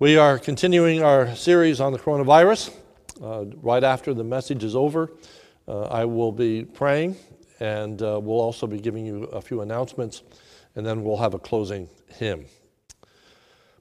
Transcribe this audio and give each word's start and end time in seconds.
We 0.00 0.16
are 0.16 0.38
continuing 0.38 1.02
our 1.02 1.36
series 1.36 1.78
on 1.78 1.92
the 1.92 1.98
coronavirus. 1.98 2.74
Uh, 3.22 3.44
right 3.60 3.84
after 3.84 4.14
the 4.14 4.24
message 4.24 4.64
is 4.64 4.74
over, 4.74 5.12
uh, 5.68 5.82
I 5.82 6.06
will 6.06 6.32
be 6.32 6.64
praying 6.64 7.16
and 7.60 8.00
uh, 8.00 8.18
we'll 8.18 8.40
also 8.40 8.66
be 8.66 8.80
giving 8.80 9.04
you 9.04 9.24
a 9.24 9.42
few 9.42 9.60
announcements 9.60 10.22
and 10.74 10.86
then 10.86 11.04
we'll 11.04 11.18
have 11.18 11.34
a 11.34 11.38
closing 11.38 11.86
hymn. 12.08 12.46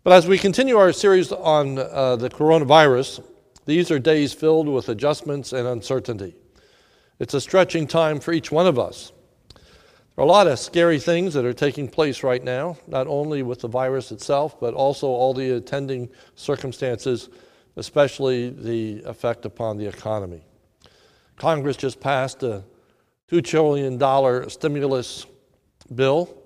But 0.04 0.12
as 0.12 0.28
we 0.28 0.38
continue 0.38 0.76
our 0.76 0.92
series 0.92 1.32
on 1.32 1.80
uh, 1.80 2.18
the 2.18 2.30
coronavirus, 2.30 3.24
these 3.66 3.90
are 3.90 3.98
days 3.98 4.34
filled 4.34 4.68
with 4.68 4.90
adjustments 4.90 5.54
and 5.54 5.66
uncertainty. 5.66 6.36
It's 7.20 7.34
a 7.34 7.40
stretching 7.40 7.88
time 7.88 8.20
for 8.20 8.34
each 8.34 8.52
one 8.52 8.68
of 8.68 8.78
us. 8.78 9.14
There 10.20 10.26
are 10.26 10.28
a 10.28 10.32
lot 10.32 10.48
of 10.48 10.60
scary 10.60 11.00
things 11.00 11.34
that 11.36 11.46
are 11.46 11.54
taking 11.54 11.88
place 11.88 12.24
right 12.24 12.44
now, 12.44 12.76
not 12.88 13.08
only 13.08 13.42
with 13.42 13.62
the 13.62 13.70
virus 13.70 14.12
itself, 14.12 14.60
but 14.60 14.74
also 14.74 15.08
all 15.08 15.34
the 15.34 15.52
attending 15.52 16.10
circumstances, 16.36 17.30
especially 17.78 18.50
the 18.50 19.02
effect 19.06 19.46
upon 19.46 19.78
the 19.78 19.86
economy. 19.86 20.44
Congress 21.38 21.78
just 21.78 22.02
passed 22.02 22.44
a 22.44 22.66
$2 23.32 23.42
trillion 23.46 24.50
stimulus 24.50 25.26
bill. 25.96 26.38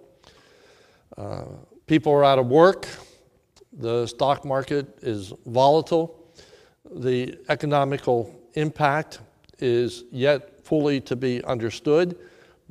Uh, 1.18 1.46
people 1.88 2.14
are 2.14 2.24
out 2.24 2.38
of 2.38 2.46
work. 2.46 2.88
The 3.72 4.06
stock 4.06 4.46
market 4.46 5.00
is 5.02 5.34
volatile. 5.48 6.32
The 6.94 7.40
economical 7.50 8.40
impact 8.54 9.22
is 9.58 10.04
yet 10.12 10.64
fully 10.64 11.02
to 11.02 11.16
be 11.16 11.44
understood 11.44 12.16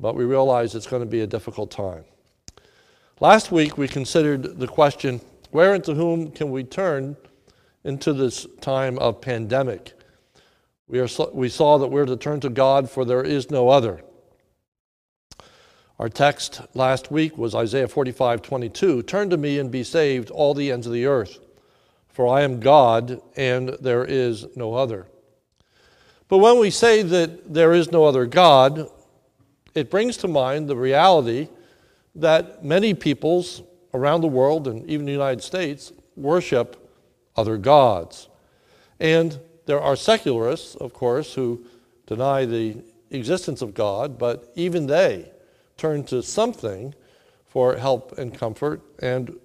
but 0.03 0.15
we 0.15 0.25
realize 0.25 0.75
it's 0.75 0.85
going 0.85 1.01
to 1.01 1.09
be 1.09 1.21
a 1.21 1.27
difficult 1.27 1.71
time. 1.71 2.03
Last 3.21 3.53
week, 3.53 3.77
we 3.77 3.87
considered 3.87 4.59
the 4.59 4.67
question 4.67 5.21
where 5.51 5.73
and 5.73 5.83
to 5.85 5.93
whom 5.93 6.29
can 6.29 6.51
we 6.51 6.65
turn 6.65 7.15
into 7.85 8.11
this 8.11 8.45
time 8.59 8.99
of 8.99 9.21
pandemic? 9.21 9.93
We, 10.89 10.99
are, 10.99 11.07
we 11.31 11.47
saw 11.47 11.77
that 11.77 11.87
we're 11.87 12.05
to 12.05 12.17
turn 12.17 12.41
to 12.41 12.49
God, 12.49 12.89
for 12.89 13.05
there 13.05 13.23
is 13.23 13.49
no 13.49 13.69
other. 13.69 14.03
Our 15.97 16.09
text 16.09 16.59
last 16.73 17.09
week 17.09 17.37
was 17.37 17.55
Isaiah 17.55 17.87
45 17.87 18.41
22. 18.41 19.03
Turn 19.03 19.29
to 19.29 19.37
me 19.37 19.57
and 19.57 19.71
be 19.71 19.85
saved, 19.85 20.31
all 20.31 20.53
the 20.53 20.69
ends 20.69 20.85
of 20.85 20.91
the 20.91 21.05
earth, 21.05 21.39
for 22.09 22.27
I 22.27 22.41
am 22.41 22.59
God 22.59 23.21
and 23.37 23.69
there 23.79 24.03
is 24.03 24.47
no 24.57 24.73
other. 24.73 25.07
But 26.27 26.39
when 26.39 26.59
we 26.59 26.71
say 26.71 27.03
that 27.03 27.53
there 27.53 27.71
is 27.71 27.89
no 27.89 28.03
other 28.03 28.25
God, 28.25 28.89
it 29.73 29.89
brings 29.89 30.17
to 30.17 30.27
mind 30.27 30.67
the 30.67 30.75
reality 30.75 31.49
that 32.15 32.63
many 32.63 32.93
peoples 32.93 33.63
around 33.93 34.21
the 34.21 34.27
world 34.27 34.67
and 34.67 34.87
even 34.89 35.05
the 35.05 35.11
United 35.11 35.41
States 35.41 35.91
worship 36.15 36.89
other 37.35 37.57
gods. 37.57 38.29
And 38.99 39.39
there 39.65 39.81
are 39.81 39.95
secularists, 39.95 40.75
of 40.75 40.93
course, 40.93 41.33
who 41.33 41.65
deny 42.05 42.45
the 42.45 42.77
existence 43.09 43.61
of 43.61 43.73
God, 43.73 44.17
but 44.17 44.51
even 44.55 44.87
they 44.87 45.31
turn 45.77 46.03
to 46.05 46.21
something 46.21 46.93
for 47.45 47.75
help 47.77 48.17
and 48.17 48.37
comfort 48.37 48.81
and 48.99 49.35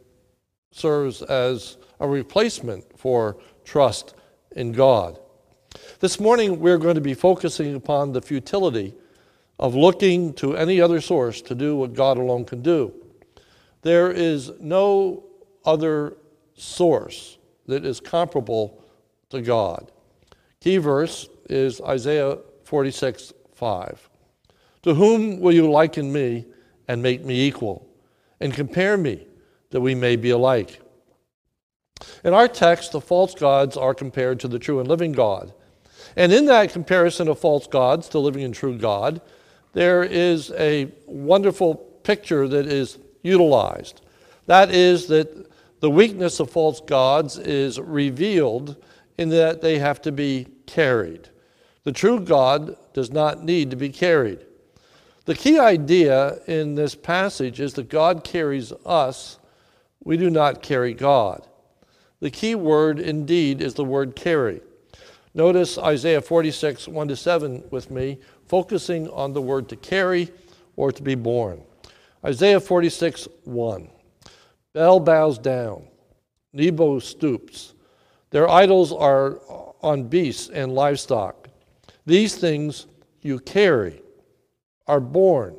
serves 0.70 1.22
as 1.22 1.76
a 2.00 2.08
replacement 2.08 2.98
for 2.98 3.36
trust 3.64 4.14
in 4.52 4.72
God. 4.72 5.18
This 6.00 6.18
morning, 6.18 6.60
we're 6.60 6.78
going 6.78 6.94
to 6.94 7.00
be 7.00 7.14
focusing 7.14 7.74
upon 7.74 8.12
the 8.12 8.22
futility 8.22 8.94
of 9.58 9.74
looking 9.74 10.32
to 10.34 10.56
any 10.56 10.80
other 10.80 11.00
source 11.00 11.42
to 11.42 11.54
do 11.54 11.76
what 11.76 11.94
God 11.94 12.18
alone 12.18 12.44
can 12.44 12.62
do. 12.62 12.92
There 13.82 14.10
is 14.10 14.52
no 14.60 15.24
other 15.64 16.16
source 16.54 17.38
that 17.66 17.84
is 17.84 18.00
comparable 18.00 18.82
to 19.30 19.40
God. 19.40 19.90
Key 20.60 20.78
verse 20.78 21.28
is 21.48 21.80
Isaiah 21.80 22.38
46 22.64 23.32
5. 23.54 24.08
To 24.82 24.94
whom 24.94 25.40
will 25.40 25.52
you 25.52 25.70
liken 25.70 26.12
me 26.12 26.46
and 26.86 27.02
make 27.02 27.24
me 27.24 27.46
equal, 27.46 27.86
and 28.40 28.54
compare 28.54 28.96
me 28.96 29.26
that 29.70 29.80
we 29.80 29.94
may 29.94 30.16
be 30.16 30.30
alike? 30.30 30.80
In 32.24 32.32
our 32.32 32.48
text, 32.48 32.92
the 32.92 33.00
false 33.00 33.34
gods 33.34 33.76
are 33.76 33.94
compared 33.94 34.38
to 34.40 34.48
the 34.48 34.58
true 34.58 34.78
and 34.78 34.88
living 34.88 35.12
God. 35.12 35.52
And 36.16 36.32
in 36.32 36.46
that 36.46 36.72
comparison 36.72 37.28
of 37.28 37.38
false 37.38 37.66
gods 37.66 38.08
to 38.10 38.18
living 38.18 38.44
and 38.44 38.54
true 38.54 38.78
God, 38.78 39.20
there 39.72 40.02
is 40.02 40.50
a 40.52 40.90
wonderful 41.06 41.74
picture 41.74 42.48
that 42.48 42.66
is 42.66 42.98
utilized. 43.22 44.00
That 44.46 44.70
is, 44.70 45.06
that 45.08 45.48
the 45.80 45.90
weakness 45.90 46.40
of 46.40 46.50
false 46.50 46.80
gods 46.80 47.38
is 47.38 47.78
revealed 47.78 48.76
in 49.16 49.28
that 49.30 49.60
they 49.60 49.78
have 49.78 50.00
to 50.02 50.12
be 50.12 50.46
carried. 50.66 51.28
The 51.84 51.92
true 51.92 52.20
God 52.20 52.76
does 52.92 53.10
not 53.10 53.44
need 53.44 53.70
to 53.70 53.76
be 53.76 53.90
carried. 53.90 54.44
The 55.26 55.34
key 55.34 55.58
idea 55.58 56.38
in 56.46 56.74
this 56.74 56.94
passage 56.94 57.60
is 57.60 57.74
that 57.74 57.90
God 57.90 58.24
carries 58.24 58.72
us, 58.86 59.38
we 60.02 60.16
do 60.16 60.30
not 60.30 60.62
carry 60.62 60.94
God. 60.94 61.46
The 62.20 62.30
key 62.30 62.54
word 62.54 62.98
indeed 62.98 63.60
is 63.60 63.74
the 63.74 63.84
word 63.84 64.16
carry. 64.16 64.62
Notice 65.34 65.78
Isaiah 65.78 66.22
46, 66.22 66.88
1 66.88 67.08
to 67.08 67.16
7 67.16 67.64
with 67.70 67.90
me 67.90 68.18
focusing 68.48 69.08
on 69.10 69.32
the 69.32 69.42
word 69.42 69.68
to 69.68 69.76
carry 69.76 70.30
or 70.76 70.90
to 70.90 71.02
be 71.02 71.14
born. 71.14 71.62
Isaiah 72.24 72.60
46, 72.60 73.28
1. 73.44 73.88
Bel 74.72 75.00
bows 75.00 75.38
down, 75.38 75.86
Nebo 76.52 76.98
stoops. 76.98 77.74
Their 78.30 78.48
idols 78.48 78.92
are 78.92 79.38
on 79.82 80.04
beasts 80.04 80.48
and 80.48 80.74
livestock. 80.74 81.48
These 82.06 82.36
things 82.36 82.86
you 83.22 83.38
carry 83.38 84.02
are 84.86 85.00
borne 85.00 85.56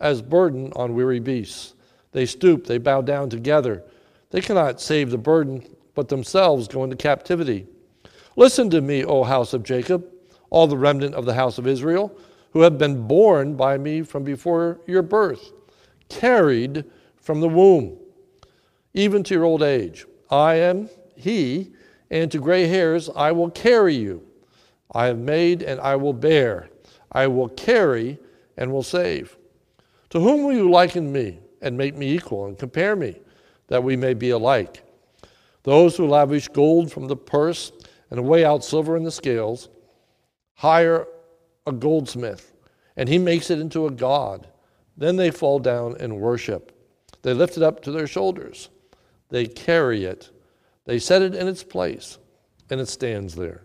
as 0.00 0.22
burden 0.22 0.72
on 0.76 0.94
weary 0.94 1.20
beasts. 1.20 1.74
They 2.12 2.26
stoop, 2.26 2.66
they 2.66 2.78
bow 2.78 3.02
down 3.02 3.30
together. 3.30 3.84
They 4.30 4.40
cannot 4.40 4.80
save 4.80 5.10
the 5.10 5.18
burden, 5.18 5.64
but 5.94 6.08
themselves 6.08 6.68
go 6.68 6.84
into 6.84 6.96
captivity. 6.96 7.66
Listen 8.36 8.70
to 8.70 8.80
me, 8.80 9.04
O 9.04 9.24
house 9.24 9.52
of 9.52 9.62
Jacob 9.62 10.04
all 10.50 10.66
the 10.66 10.76
remnant 10.76 11.14
of 11.14 11.26
the 11.26 11.34
house 11.34 11.58
of 11.58 11.66
Israel, 11.66 12.16
who 12.52 12.62
have 12.62 12.78
been 12.78 13.06
born 13.06 13.54
by 13.54 13.76
me 13.76 14.02
from 14.02 14.24
before 14.24 14.80
your 14.86 15.02
birth, 15.02 15.52
carried 16.08 16.84
from 17.16 17.40
the 17.40 17.48
womb, 17.48 17.98
even 18.94 19.22
to 19.22 19.34
your 19.34 19.44
old 19.44 19.62
age. 19.62 20.06
I 20.30 20.54
am 20.54 20.88
He, 21.14 21.72
and 22.10 22.30
to 22.32 22.38
gray 22.38 22.66
hairs 22.66 23.10
I 23.14 23.32
will 23.32 23.50
carry 23.50 23.94
you. 23.94 24.26
I 24.92 25.06
have 25.06 25.18
made 25.18 25.62
and 25.62 25.80
I 25.80 25.96
will 25.96 26.14
bear. 26.14 26.70
I 27.12 27.26
will 27.26 27.48
carry 27.50 28.18
and 28.56 28.72
will 28.72 28.82
save. 28.82 29.36
To 30.10 30.20
whom 30.20 30.44
will 30.44 30.54
you 30.54 30.70
liken 30.70 31.12
me 31.12 31.40
and 31.60 31.76
make 31.76 31.94
me 31.94 32.12
equal 32.12 32.46
and 32.46 32.58
compare 32.58 32.96
me, 32.96 33.20
that 33.66 33.84
we 33.84 33.96
may 33.96 34.14
be 34.14 34.30
alike? 34.30 34.82
Those 35.64 35.96
who 35.96 36.08
lavish 36.08 36.48
gold 36.48 36.90
from 36.90 37.08
the 37.08 37.16
purse 37.16 37.72
and 38.10 38.24
weigh 38.24 38.44
out 38.44 38.64
silver 38.64 38.96
in 38.96 39.04
the 39.04 39.10
scales 39.10 39.68
hire 40.58 41.06
a 41.66 41.72
goldsmith, 41.72 42.52
and 42.96 43.08
he 43.08 43.16
makes 43.16 43.48
it 43.48 43.60
into 43.60 43.86
a 43.86 43.90
god. 43.90 44.48
Then 44.96 45.14
they 45.14 45.30
fall 45.30 45.60
down 45.60 45.96
and 46.00 46.20
worship. 46.20 46.72
They 47.22 47.32
lift 47.32 47.56
it 47.56 47.62
up 47.62 47.80
to 47.82 47.92
their 47.92 48.08
shoulders. 48.08 48.68
They 49.28 49.46
carry 49.46 50.04
it. 50.04 50.30
They 50.84 50.98
set 50.98 51.22
it 51.22 51.34
in 51.34 51.46
its 51.46 51.62
place, 51.62 52.18
and 52.70 52.80
it 52.80 52.88
stands 52.88 53.36
there. 53.36 53.62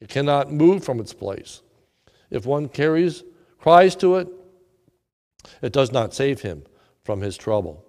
It 0.00 0.10
cannot 0.10 0.52
move 0.52 0.84
from 0.84 1.00
its 1.00 1.14
place. 1.14 1.62
If 2.30 2.44
one 2.44 2.68
carries, 2.68 3.24
cries 3.58 3.96
to 3.96 4.16
it, 4.16 4.28
it 5.62 5.72
does 5.72 5.92
not 5.92 6.12
save 6.12 6.42
him 6.42 6.64
from 7.04 7.22
his 7.22 7.38
trouble. 7.38 7.86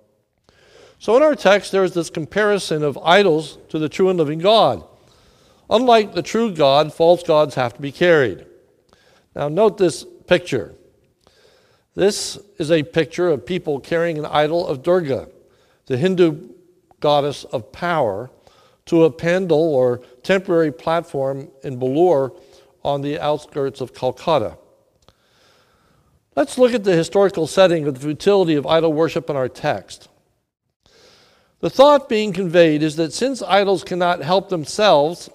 So 0.98 1.18
in 1.18 1.24
our 1.24 1.36
text, 1.36 1.74
there 1.74 1.84
is 1.84 1.94
this 1.94 2.10
comparison 2.10 2.84
of 2.84 2.98
idols 3.00 3.58
to 3.68 3.80
the 3.80 3.90
true 3.90 4.08
and 4.08 4.18
living 4.18 4.40
God. 4.40 4.88
Unlike 5.74 6.14
the 6.14 6.22
true 6.22 6.54
God, 6.54 6.94
false 6.94 7.24
gods 7.24 7.56
have 7.56 7.74
to 7.74 7.82
be 7.82 7.92
carried. 7.92 8.46
Now, 9.36 9.50
note 9.50 9.80
this 9.80 10.06
picture. 10.28 10.76
This 11.96 12.38
is 12.60 12.70
a 12.70 12.84
picture 12.84 13.28
of 13.28 13.44
people 13.44 13.80
carrying 13.80 14.20
an 14.20 14.28
idol 14.28 14.68
of 14.68 14.84
Durga, 14.84 15.30
the 15.88 15.98
Hindu 15.98 16.50
goddess 17.00 17.44
of 17.46 17.72
power, 17.72 18.30
to 18.86 19.06
a 19.06 19.12
pandal 19.12 19.74
or 19.74 20.04
temporary 20.22 20.72
platform 20.72 21.50
in 21.64 21.80
Belur 21.80 22.40
on 22.84 23.02
the 23.02 23.20
outskirts 23.20 23.82
of 23.82 23.96
Calcutta. 23.96 24.60
Let's 26.36 26.60
look 26.60 26.76
at 26.76 26.84
the 26.84 26.96
historical 26.96 27.48
setting 27.48 27.88
of 27.88 27.96
the 27.96 28.00
futility 28.00 28.54
of 28.54 28.68
idol 28.68 28.94
worship 28.94 29.28
in 29.28 29.36
our 29.36 29.50
text. 29.50 30.08
The 31.62 31.70
thought 31.72 32.08
being 32.08 32.32
conveyed 32.32 32.84
is 32.84 32.96
that 32.98 33.12
since 33.12 33.42
idols 33.42 33.84
cannot 33.84 34.22
help 34.22 34.50
themselves 34.50 35.32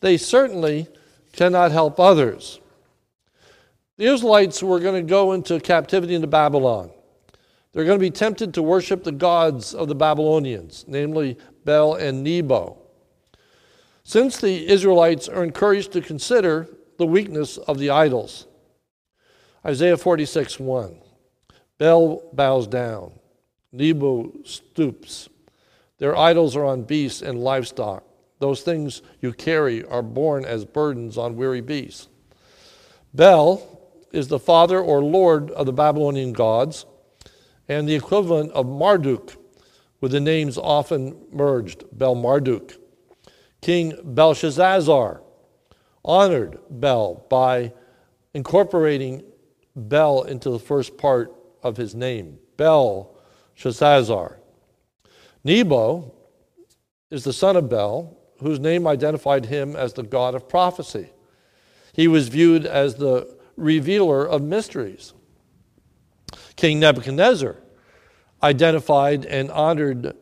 they 0.00 0.16
certainly 0.16 0.88
cannot 1.32 1.72
help 1.72 2.00
others. 2.00 2.60
The 3.96 4.06
Israelites 4.06 4.62
were 4.62 4.80
going 4.80 4.94
to 4.94 5.08
go 5.08 5.32
into 5.32 5.60
captivity 5.60 6.14
into 6.14 6.26
Babylon. 6.26 6.90
They're 7.72 7.84
going 7.84 7.98
to 7.98 8.04
be 8.04 8.10
tempted 8.10 8.54
to 8.54 8.62
worship 8.62 9.04
the 9.04 9.12
gods 9.12 9.74
of 9.74 9.88
the 9.88 9.94
Babylonians, 9.94 10.84
namely 10.88 11.38
Bel 11.64 11.94
and 11.94 12.24
Nebo. 12.24 12.78
Since 14.02 14.38
the 14.38 14.66
Israelites 14.68 15.28
are 15.28 15.44
encouraged 15.44 15.92
to 15.92 16.00
consider 16.00 16.66
the 16.98 17.06
weakness 17.06 17.58
of 17.58 17.78
the 17.78 17.90
idols. 17.90 18.46
Isaiah 19.64 19.96
46 19.96 20.58
1. 20.58 20.96
Bel 21.78 22.22
bows 22.32 22.66
down, 22.66 23.12
Nebo 23.72 24.32
stoops. 24.44 25.28
Their 25.98 26.16
idols 26.16 26.56
are 26.56 26.64
on 26.64 26.82
beasts 26.82 27.22
and 27.22 27.38
livestock. 27.38 28.04
Those 28.40 28.62
things 28.62 29.02
you 29.20 29.32
carry 29.32 29.84
are 29.84 30.02
borne 30.02 30.44
as 30.44 30.64
burdens 30.64 31.16
on 31.16 31.36
weary 31.36 31.60
beasts. 31.60 32.08
Bel 33.14 33.80
is 34.12 34.28
the 34.28 34.38
father 34.38 34.80
or 34.80 35.02
lord 35.02 35.50
of 35.52 35.66
the 35.66 35.72
Babylonian 35.72 36.32
gods 36.32 36.86
and 37.68 37.88
the 37.88 37.94
equivalent 37.94 38.50
of 38.52 38.66
Marduk, 38.66 39.36
with 40.00 40.12
the 40.12 40.20
names 40.20 40.58
often 40.58 41.16
merged 41.30 41.84
Bel 41.92 42.14
Marduk. 42.14 42.72
King 43.60 43.94
Belshazzar 44.02 45.22
honored 46.02 46.58
Bel 46.70 47.26
by 47.28 47.72
incorporating 48.32 49.22
Bel 49.76 50.22
into 50.22 50.50
the 50.50 50.58
first 50.58 50.96
part 50.96 51.32
of 51.62 51.76
his 51.76 51.94
name, 51.94 52.38
Bel 52.56 53.14
Shazzar. 53.54 54.38
Nebo 55.44 56.14
is 57.10 57.24
the 57.24 57.32
son 57.32 57.56
of 57.56 57.68
Bel, 57.68 58.16
whose 58.40 58.58
name 58.58 58.86
identified 58.86 59.46
him 59.46 59.76
as 59.76 59.92
the 59.92 60.02
god 60.02 60.34
of 60.34 60.48
prophecy. 60.48 61.10
He 61.92 62.08
was 62.08 62.28
viewed 62.28 62.66
as 62.66 62.96
the 62.96 63.36
revealer 63.56 64.26
of 64.26 64.42
mysteries. 64.42 65.12
King 66.56 66.80
Nebuchadnezzar 66.80 67.56
identified 68.42 69.24
and 69.26 69.50
honored 69.50 70.16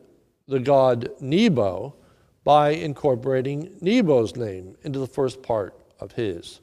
the 0.47 0.59
god 0.59 1.09
Nebo 1.19 1.95
by 2.43 2.71
incorporating 2.71 3.77
Nebo's 3.81 4.35
name 4.35 4.75
into 4.83 4.99
the 4.99 5.07
first 5.07 5.41
part 5.43 5.79
of 5.99 6.13
his. 6.13 6.61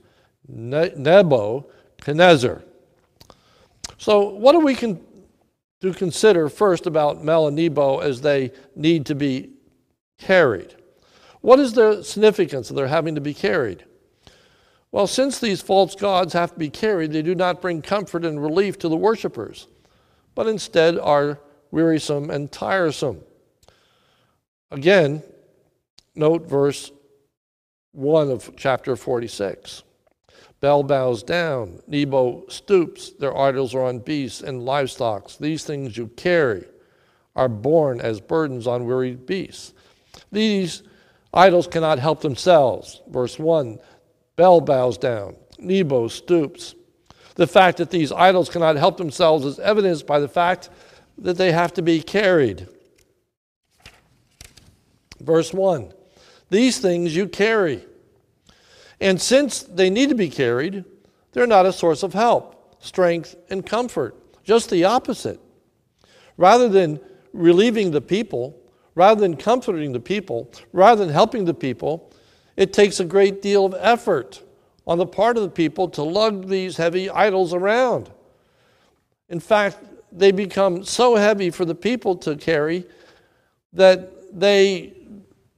Ne- 0.49 0.93
Nebuchadnezzar. 0.97 2.63
So, 3.99 4.29
what 4.31 4.53
do 4.53 4.61
we 4.61 4.75
con- 4.75 5.01
to 5.81 5.93
consider 5.93 6.49
first 6.49 6.87
about 6.87 7.25
Bel 7.25 7.47
and 7.49 7.57
Nebo 7.57 7.99
as 7.99 8.21
they 8.21 8.53
need 8.75 9.07
to 9.07 9.15
be 9.15 9.51
carried? 10.19 10.75
What 11.41 11.59
is 11.61 11.73
the 11.73 12.03
significance 12.03 12.71
of 12.71 12.77
their 12.77 12.89
having 12.89 13.15
to 13.15 13.21
be 13.21 13.35
carried? 13.35 13.85
Well, 14.93 15.07
since 15.07 15.39
these 15.39 15.61
false 15.61 15.95
gods 15.95 16.33
have 16.33 16.53
to 16.53 16.59
be 16.59 16.71
carried, 16.71 17.13
they 17.13 17.23
do 17.23 17.35
not 17.35 17.61
bring 17.61 17.83
comfort 17.83 18.25
and 18.25 18.43
relief 18.43 18.79
to 18.79 18.89
the 18.89 18.97
worshippers, 18.97 19.67
but 20.35 20.47
instead 20.47 20.99
are 20.99 21.41
wearisome 21.71 22.31
and 22.31 22.51
tiresome. 22.51 23.21
Again, 24.71 25.23
note 26.15 26.49
verse 26.49 26.91
1 27.93 28.31
of 28.31 28.55
chapter 28.57 28.97
46. 28.97 29.83
Bel 30.61 30.83
bows 30.83 31.23
down, 31.23 31.81
Nebo 31.87 32.45
stoops, 32.49 33.11
their 33.11 33.37
idols 33.37 33.75
are 33.75 33.83
on 33.83 33.99
beasts 33.99 34.41
and 34.41 34.65
livestock. 34.65 35.31
These 35.39 35.65
things 35.65 35.97
you 35.97 36.09
carry 36.09 36.65
are 37.35 37.49
borne 37.49 38.01
as 38.01 38.21
burdens 38.21 38.67
on 38.67 38.87
weary 38.87 39.15
beasts. 39.15 39.75
These 40.33 40.83
idols 41.37 41.67
cannot 41.67 41.99
help 41.99 42.23
themselves. 42.23 43.03
Verse 43.09 43.39
1 43.39 43.79
Bel 44.37 44.61
bows 44.61 44.99
down, 44.99 45.37
Nebo 45.59 46.09
stoops. 46.09 46.75
The 47.37 47.47
fact 47.47 47.79
that 47.79 47.91
these 47.91 48.13
idols 48.13 48.49
cannot 48.49 48.77
help 48.77 48.97
themselves 48.97 49.45
is 49.45 49.59
evidenced 49.59 50.07
by 50.07 50.19
the 50.19 50.29
fact 50.29 50.71
that 51.19 51.37
they 51.37 51.53
have 51.53 51.73
to 51.75 51.83
be 51.83 52.01
carried. 52.01 52.67
Verse 55.21 55.53
1 55.53 55.93
These 56.51 56.79
things 56.79 57.15
you 57.15 57.29
carry. 57.29 57.85
And 59.01 59.21
since 59.21 59.63
they 59.63 59.91
need 59.91 60.09
to 60.09 60.15
be 60.15 60.31
carried, 60.31 60.85
they're 61.33 61.47
not 61.47 61.67
a 61.67 61.73
source 61.73 62.03
of 62.03 62.15
help, 62.15 62.83
strength, 62.83 63.37
and 63.51 63.65
comfort. 63.65 64.17
Just 64.43 64.71
the 64.71 64.85
opposite. 64.85 65.39
Rather 66.39 66.69
than 66.69 67.01
relieving 67.35 67.91
the 67.91 68.01
people, 68.01 68.59
rather 68.97 69.21
than 69.21 69.37
comforting 69.37 69.93
the 69.93 70.01
people, 70.01 70.51
rather 70.73 71.05
than 71.05 71.15
helping 71.15 71.45
the 71.45 71.55
people, 71.55 72.11
it 72.57 72.73
takes 72.73 72.99
a 72.99 73.05
great 73.05 73.41
deal 73.41 73.65
of 73.65 73.77
effort 73.79 74.43
on 74.87 74.99
the 74.99 75.07
part 75.07 75.37
of 75.37 75.45
the 75.45 75.51
people 75.51 75.89
to 75.91 76.03
lug 76.03 76.49
these 76.49 76.77
heavy 76.77 77.09
idols 77.11 77.55
around. 77.55 78.11
In 79.29 79.39
fact, 79.39 79.79
they 80.11 80.33
become 80.33 80.83
so 80.83 81.15
heavy 81.15 81.51
for 81.51 81.65
the 81.65 81.75
people 81.75 82.17
to 82.17 82.37
carry 82.37 82.87
that 83.73 84.39
they 84.39 84.95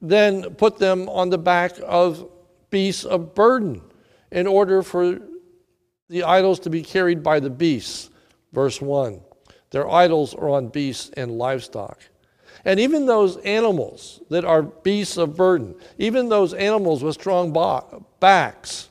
then 0.01 0.55
put 0.55 0.77
them 0.77 1.07
on 1.09 1.29
the 1.29 1.37
back 1.37 1.73
of 1.85 2.29
beasts 2.69 3.05
of 3.05 3.33
burden 3.33 3.81
in 4.31 4.47
order 4.47 4.83
for 4.83 5.19
the 6.09 6.23
idols 6.23 6.59
to 6.61 6.69
be 6.69 6.81
carried 6.81 7.23
by 7.23 7.39
the 7.39 7.49
beasts. 7.49 8.09
Verse 8.51 8.81
1 8.81 9.21
Their 9.69 9.89
idols 9.89 10.33
are 10.33 10.49
on 10.49 10.67
beasts 10.67 11.11
and 11.15 11.31
livestock. 11.37 12.01
And 12.65 12.79
even 12.79 13.05
those 13.05 13.37
animals 13.37 14.21
that 14.29 14.43
are 14.43 14.63
beasts 14.63 15.17
of 15.17 15.35
burden, 15.35 15.75
even 15.97 16.29
those 16.29 16.53
animals 16.53 17.03
with 17.03 17.15
strong 17.15 17.53
backs, 18.19 18.89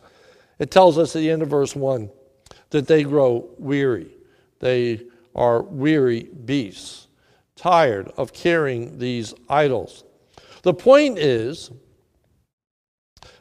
it 0.58 0.70
tells 0.70 0.98
us 0.98 1.14
at 1.14 1.20
the 1.20 1.30
end 1.30 1.42
of 1.42 1.48
verse 1.48 1.76
1 1.76 2.10
that 2.70 2.86
they 2.86 3.02
grow 3.02 3.48
weary. 3.58 4.10
They 4.60 5.02
are 5.34 5.62
weary 5.62 6.24
beasts, 6.24 7.06
tired 7.56 8.08
of 8.16 8.32
carrying 8.32 8.98
these 8.98 9.34
idols. 9.48 10.04
The 10.62 10.74
point 10.74 11.18
is 11.18 11.70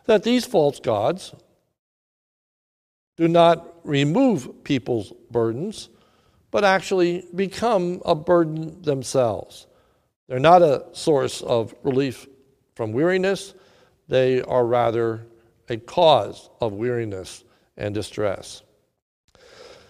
that 0.06 0.24
these 0.24 0.46
false 0.46 0.80
gods 0.80 1.34
do 3.18 3.28
not 3.28 3.76
remove 3.84 4.64
people's 4.64 5.12
burdens, 5.32 5.90
but 6.52 6.64
actually 6.64 7.26
become 7.36 8.02
a 8.06 8.16
burden 8.16 8.82
themselves. 8.82 9.67
They're 10.28 10.40
not 10.40 10.62
a 10.62 10.86
source 10.92 11.42
of 11.42 11.74
relief 11.84 12.28
from 12.76 12.92
weariness, 12.92 13.54
they 14.08 14.42
are 14.42 14.66
rather 14.66 15.26
a 15.70 15.78
cause 15.78 16.50
of 16.62 16.74
weariness 16.74 17.44
and 17.76 17.94
distress. 17.94 18.62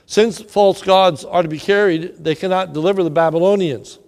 Since 0.06 0.42
false 0.42 0.82
gods 0.82 1.26
are 1.26 1.44
to 1.44 1.50
be 1.50 1.60
carried, 1.60 2.24
they 2.24 2.34
cannot 2.34 2.74
deliver 2.74 3.04
the 3.04 3.10
Babylonians. 3.10 4.00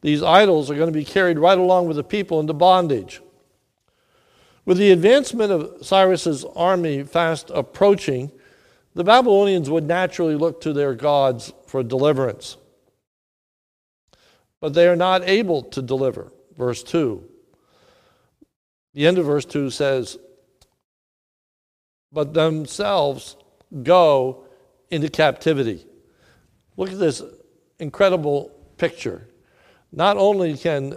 These 0.00 0.22
idols 0.22 0.70
are 0.70 0.74
going 0.74 0.92
to 0.92 0.98
be 0.98 1.04
carried 1.04 1.38
right 1.38 1.58
along 1.58 1.88
with 1.88 1.96
the 1.96 2.04
people 2.04 2.40
into 2.40 2.54
bondage. 2.54 3.20
With 4.64 4.78
the 4.78 4.92
advancement 4.92 5.52
of 5.52 5.84
Cyrus's 5.84 6.44
army 6.56 7.02
fast 7.02 7.50
approaching, 7.50 8.32
the 8.94 9.04
Babylonians 9.04 9.68
would 9.68 9.84
naturally 9.84 10.34
look 10.34 10.60
to 10.62 10.72
their 10.72 10.94
gods 10.94 11.52
for 11.66 11.82
deliverance. 11.82 12.56
But 14.60 14.74
they 14.74 14.88
are 14.88 14.96
not 14.96 15.28
able 15.28 15.62
to 15.62 15.82
deliver. 15.82 16.32
Verse 16.56 16.82
2. 16.82 17.22
The 18.94 19.06
end 19.06 19.18
of 19.18 19.26
verse 19.26 19.44
2 19.44 19.70
says, 19.70 20.18
But 22.12 22.32
themselves 22.32 23.36
go 23.82 24.46
into 24.90 25.08
captivity. 25.08 25.86
Look 26.76 26.90
at 26.90 26.98
this 26.98 27.22
incredible 27.78 28.50
picture. 28.78 29.28
Not 29.92 30.16
only 30.16 30.56
can 30.56 30.94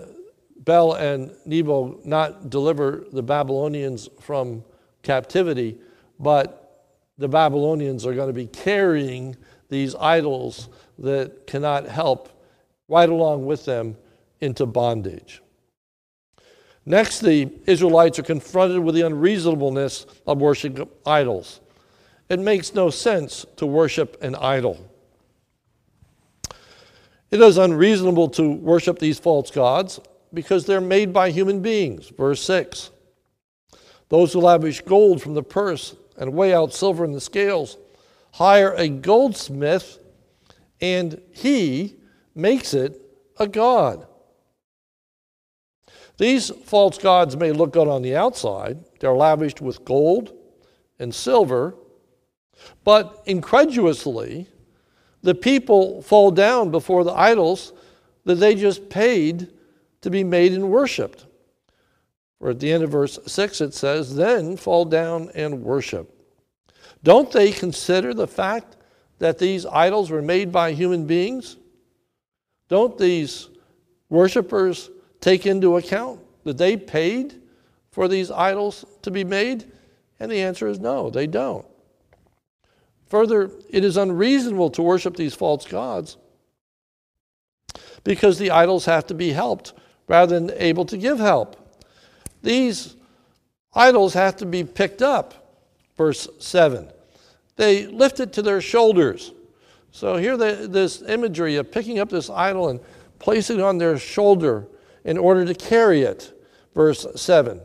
Bel 0.60 0.94
and 0.94 1.32
Nebo 1.46 2.00
not 2.04 2.50
deliver 2.50 3.06
the 3.12 3.24
Babylonians 3.24 4.10
from 4.20 4.64
captivity, 5.04 5.78
but 6.20 6.88
the 7.18 7.28
Babylonians 7.28 8.06
are 8.06 8.14
going 8.14 8.28
to 8.28 8.34
be 8.34 8.48
carrying 8.48 9.36
these 9.70 9.96
idols 9.96 10.70
that 11.00 11.48
cannot 11.48 11.88
help 11.88 12.39
right 12.90 13.08
along 13.08 13.46
with 13.46 13.64
them 13.64 13.96
into 14.42 14.66
bondage. 14.66 15.42
Next, 16.86 17.20
the 17.20 17.50
Israelites 17.68 18.18
are 18.18 18.24
confronted 18.24 18.80
with 18.80 18.96
the 18.96 19.06
unreasonableness 19.06 20.08
of 20.26 20.40
worshiping 20.40 20.90
idols. 21.06 21.62
It 22.30 22.40
makes 22.40 22.74
no 22.74 22.90
sense 22.90 23.46
to 23.58 23.66
worship 23.66 24.22
an 24.24 24.36
idol. 24.36 24.90
It 27.32 27.42
is 27.42 27.58
unreasonable 27.58 28.30
to 28.30 28.52
worship 28.52 28.98
these 28.98 29.20
false 29.20 29.52
gods 29.52 30.00
because 30.34 30.66
they're 30.66 30.82
made 30.82 31.14
by 31.14 31.30
human 31.30 31.62
beings. 31.62 32.10
Verse 32.10 32.42
6 32.44 32.90
Those 34.10 34.34
who 34.34 34.40
lavish 34.40 34.82
gold 34.82 35.22
from 35.22 35.36
the 35.36 35.44
purse 35.44 35.96
and 36.18 36.34
weigh 36.34 36.54
out 36.54 36.74
silver 36.74 37.06
in 37.06 37.12
the 37.12 37.22
scales 37.22 37.78
hire 38.34 38.74
a 38.74 38.90
goldsmith, 38.90 40.00
and 40.82 41.22
he 41.32 41.99
makes 42.40 42.74
it 42.74 43.00
a 43.38 43.48
god. 43.48 44.08
These 46.18 46.50
false 46.66 46.98
gods 46.98 47.38
may 47.38 47.52
look 47.52 47.72
good 47.72 47.88
on 47.88 48.02
the 48.02 48.16
outside, 48.16 48.80
they're 49.00 49.14
lavished 49.14 49.62
with 49.62 49.86
gold 49.86 50.34
and 51.00 51.14
silver 51.14 51.76
but 52.84 53.22
incredulously, 53.26 54.48
the 55.22 55.36
people 55.36 56.02
fall 56.02 56.32
down 56.32 56.72
before 56.72 57.04
the 57.04 57.14
idols 57.14 57.74
that 58.26 58.36
they 58.36 58.56
just 58.56 58.90
paid 58.90 59.50
to 60.02 60.10
be 60.10 60.24
made 60.24 60.54
and 60.54 60.70
worshiped. 60.70 61.26
Or 62.40 62.52
at 62.52 62.60
the 62.60 62.72
end 62.72 62.84
of 62.84 62.92
verse 62.92 63.20
6 63.26 63.62
it 63.62 63.74
says, 63.74 64.16
Then 64.16 64.56
fall 64.56 64.86
down 64.86 65.30
and 65.36 65.64
worship. 65.64 66.16
Don't 67.04 67.32
they 67.32 67.52
consider 67.52 68.14
the 68.14 68.28
fact 68.28 68.78
that 69.20 69.40
these 69.40 69.66
idols 69.66 70.10
were 70.10 70.22
made 70.22 70.52
by 70.52 70.72
human 70.72 71.06
beings? 71.06 71.58
Don't 72.70 72.98
these 72.98 73.50
worshipers 74.10 74.90
take 75.20 75.46
into 75.46 75.78
account 75.78 76.22
that 76.46 76.58
they 76.58 76.78
paid 76.78 77.42
for 77.92 78.08
these 78.08 78.32
idols 78.32 78.86
to 79.02 79.12
be 79.12 79.24
made? 79.24 79.70
And 80.20 80.32
the 80.32 80.42
answer 80.42 80.68
is 80.68 80.80
no, 80.80 81.10
they 81.10 81.28
don't. 81.28 81.66
Further, 83.08 83.50
it 83.70 83.84
is 83.84 83.98
unreasonable 83.98 84.70
to 84.72 84.84
worship 84.84 85.16
these 85.16 85.34
false 85.34 85.66
gods 85.66 86.18
because 88.04 88.38
the 88.38 88.52
idols 88.52 88.86
have 88.86 89.08
to 89.08 89.14
be 89.14 89.32
helped 89.32 89.74
rather 90.08 90.40
than 90.40 90.56
able 90.58 90.86
to 90.86 90.98
give 90.98 91.20
help. 91.20 91.56
These 92.44 92.96
idols 93.74 94.14
have 94.14 94.38
to 94.38 94.46
be 94.46 94.64
picked 94.64 95.02
up. 95.02 95.58
Verse 95.98 96.28
7. 96.40 96.90
They 97.56 97.88
lift 97.88 98.20
it 98.20 98.32
to 98.34 98.42
their 98.42 98.62
shoulders. 98.62 99.34
So 99.92 100.18
here, 100.18 100.38
this 100.38 101.02
imagery 101.02 101.56
of 101.56 101.72
picking 101.72 102.00
up 102.00 102.10
this 102.10 102.30
idol 102.30 102.70
and 102.70 102.80
placing 103.18 103.60
it 103.60 103.64
on 103.64 103.78
their 103.78 103.98
shoulder 103.98 104.68
in 105.04 105.18
order 105.18 105.46
to 105.46 105.54
carry 105.54 106.02
it. 106.02 106.34
Verse 106.76 107.06
7. 107.16 107.62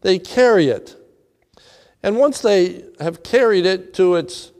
They 0.00 0.18
carry 0.18 0.68
it. 0.68 0.96
And 2.02 2.16
once 2.16 2.40
they 2.40 2.84
have 3.00 3.22
carried 3.22 3.66
it 3.66 3.94
to 3.94 4.16
its 4.16 4.52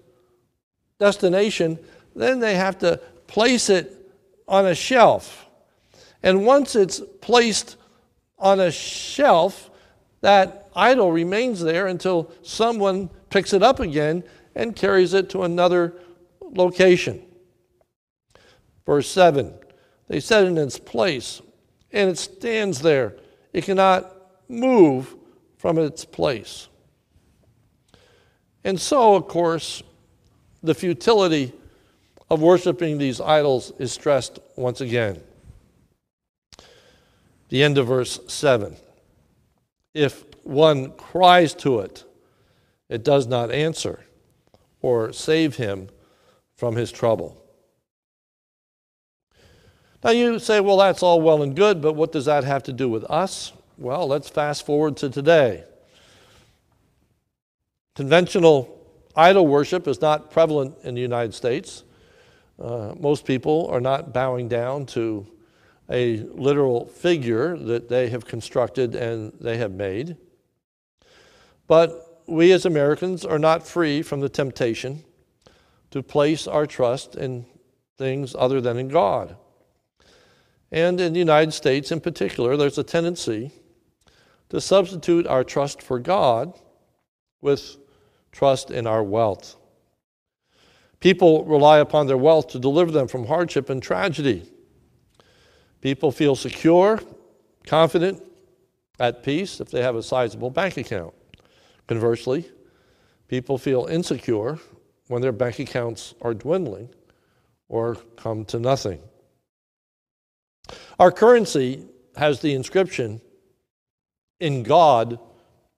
destination, 0.99 1.78
then 2.14 2.40
they 2.40 2.56
have 2.56 2.78
to 2.78 3.00
place 3.26 3.70
it 3.70 4.12
on 4.49 4.66
a 4.66 4.75
shelf. 4.75 5.46
And 6.23 6.44
once 6.44 6.75
it's 6.75 7.00
placed 7.20 7.76
on 8.38 8.61
a 8.61 8.70
shelf, 8.70 9.70
that 10.20 10.68
idol 10.75 11.12
remains 11.12 11.61
there 11.61 11.87
until 11.87 12.30
someone 12.42 13.11
picks 13.30 13.52
it 13.52 13.62
up 13.62 13.80
again 13.80 14.25
and 14.54 14.75
carries 14.75 15.14
it 15.14 15.30
to 15.30 15.42
another 15.42 15.94
location. 16.55 17.23
Verse 18.85 19.09
7 19.09 19.53
they 20.09 20.21
set 20.21 20.45
it 20.45 20.49
in 20.49 20.59
its 20.59 20.79
place, 20.79 21.43
and 21.93 22.11
it 22.11 22.19
stands 22.19 22.81
there. 22.81 23.17
It 23.53 23.65
cannot 23.65 24.12
move 24.49 25.15
from 25.57 25.79
its 25.79 26.05
place. 26.05 26.69
And 28.62 28.81
so, 28.81 29.15
of 29.15 29.29
course, 29.29 29.83
the 30.62 30.75
futility 30.75 31.53
of 32.31 32.41
worshiping 32.41 32.99
these 32.99 33.21
idols 33.21 33.73
is 33.79 33.93
stressed 33.93 34.38
once 34.57 34.81
again. 34.81 35.21
The 37.49 37.62
end 37.62 37.79
of 37.79 37.87
verse 37.87 38.21
7. 38.26 38.76
If 39.95 40.25
one 40.43 40.93
cries 40.93 41.55
to 41.55 41.81
it, 41.81 42.05
it 42.88 43.05
does 43.05 43.26
not 43.26 43.50
answer 43.50 44.05
or 44.83 45.12
save 45.12 45.57
him 45.57 45.88
from 46.56 46.75
his 46.76 46.90
trouble. 46.90 47.42
Now 50.02 50.10
you 50.10 50.38
say, 50.38 50.60
well, 50.60 50.78
that's 50.78 51.02
all 51.02 51.20
well 51.20 51.42
and 51.42 51.54
good, 51.54 51.80
but 51.80 51.94
what 51.94 52.12
does 52.12 52.26
that 52.26 52.44
have 52.44 52.62
to 52.64 52.72
do 52.72 52.88
with 52.88 53.04
us? 53.04 53.52
Well, 53.78 54.06
let's 54.06 54.28
fast 54.28 54.64
forward 54.64 54.96
to 54.98 55.10
today. 55.10 55.64
Conventional 57.94 58.72
idol 59.14 59.46
worship 59.46 59.88
is 59.88 60.00
not 60.00 60.30
prevalent 60.30 60.76
in 60.82 60.94
the 60.94 61.00
United 61.00 61.34
States. 61.34 61.82
Uh, 62.58 62.94
most 62.98 63.25
people 63.25 63.68
are 63.70 63.80
not 63.80 64.12
bowing 64.12 64.48
down 64.48 64.86
to 64.86 65.26
a 65.90 66.18
literal 66.34 66.86
figure 66.86 67.56
that 67.56 67.88
they 67.88 68.08
have 68.08 68.26
constructed 68.26 68.94
and 68.94 69.32
they 69.40 69.56
have 69.56 69.72
made. 69.72 70.16
But 71.66 72.22
we 72.26 72.52
as 72.52 72.64
Americans 72.64 73.25
are 73.25 73.38
not 73.38 73.66
free 73.66 74.02
from 74.02 74.20
the 74.20 74.28
temptation 74.28 75.04
to 75.90 76.02
place 76.02 76.47
our 76.47 76.66
trust 76.66 77.14
in 77.16 77.47
things 77.99 78.35
other 78.38 78.61
than 78.61 78.76
in 78.76 78.88
God. 78.88 79.37
And 80.71 81.00
in 81.00 81.12
the 81.12 81.19
United 81.19 81.52
States 81.52 81.93
in 81.93 82.00
particular, 82.00 82.57
there's 82.57 82.78
a 82.78 82.85
tendency 82.85 83.52
to 84.49 84.61
substitute 84.61 85.26
our 85.26 85.45
trust 85.45 85.83
for 85.83 85.99
God 85.99 86.59
with 87.40 87.76
trust 88.33 88.71
in 88.71 88.87
our 88.87 89.02
wealth. 89.02 89.57
People 91.00 91.45
rely 91.45 91.78
upon 91.78 92.07
their 92.07 92.16
wealth 92.16 92.49
to 92.49 92.59
deliver 92.59 92.90
them 92.90 93.07
from 93.07 93.26
hardship 93.26 93.71
and 93.71 93.83
tragedy. 93.83 94.50
People 95.81 96.11
feel 96.11 96.35
secure, 96.35 97.00
confident, 97.66 98.23
at 98.99 99.23
peace 99.23 99.61
if 99.61 99.71
they 99.71 99.83
have 99.83 99.95
a 99.95 100.02
sizable 100.02 100.50
bank 100.50 100.76
account. 100.76 101.14
Conversely, 101.87 102.50
people 103.28 103.59
feel 103.59 103.87
insecure 103.87 104.59
when 105.08 105.22
their 105.22 105.32
bank 105.32 105.58
accounts 105.58 106.14
are 106.20 106.34
dwindling 106.34 106.88
or 107.68 107.96
come 108.16 108.44
to 108.46 108.58
nothing. 108.58 109.00
Our 110.98 111.12
currency 111.12 111.84
has 112.16 112.40
the 112.40 112.54
inscription, 112.54 113.20
In 114.40 114.62
God 114.62 115.18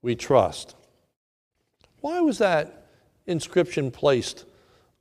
we 0.03 0.15
trust. 0.15 0.75
Why 2.01 2.21
was 2.21 2.39
that 2.39 2.87
inscription 3.27 3.91
placed 3.91 4.45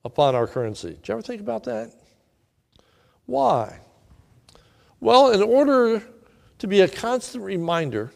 upon 0.04 0.36
our 0.36 0.48
currency? 0.48 0.90
Did 0.96 1.08
you 1.08 1.14
ever 1.14 1.22
think 1.22 1.42
about 1.42 1.64
that? 1.66 1.92
Why? 3.26 3.80
Well, 5.00 5.32
in 5.32 5.44
order 5.44 6.02
to 6.60 6.68
be 6.68 6.82
a 6.82 6.88
constant 6.88 7.44
reminder 7.44 8.12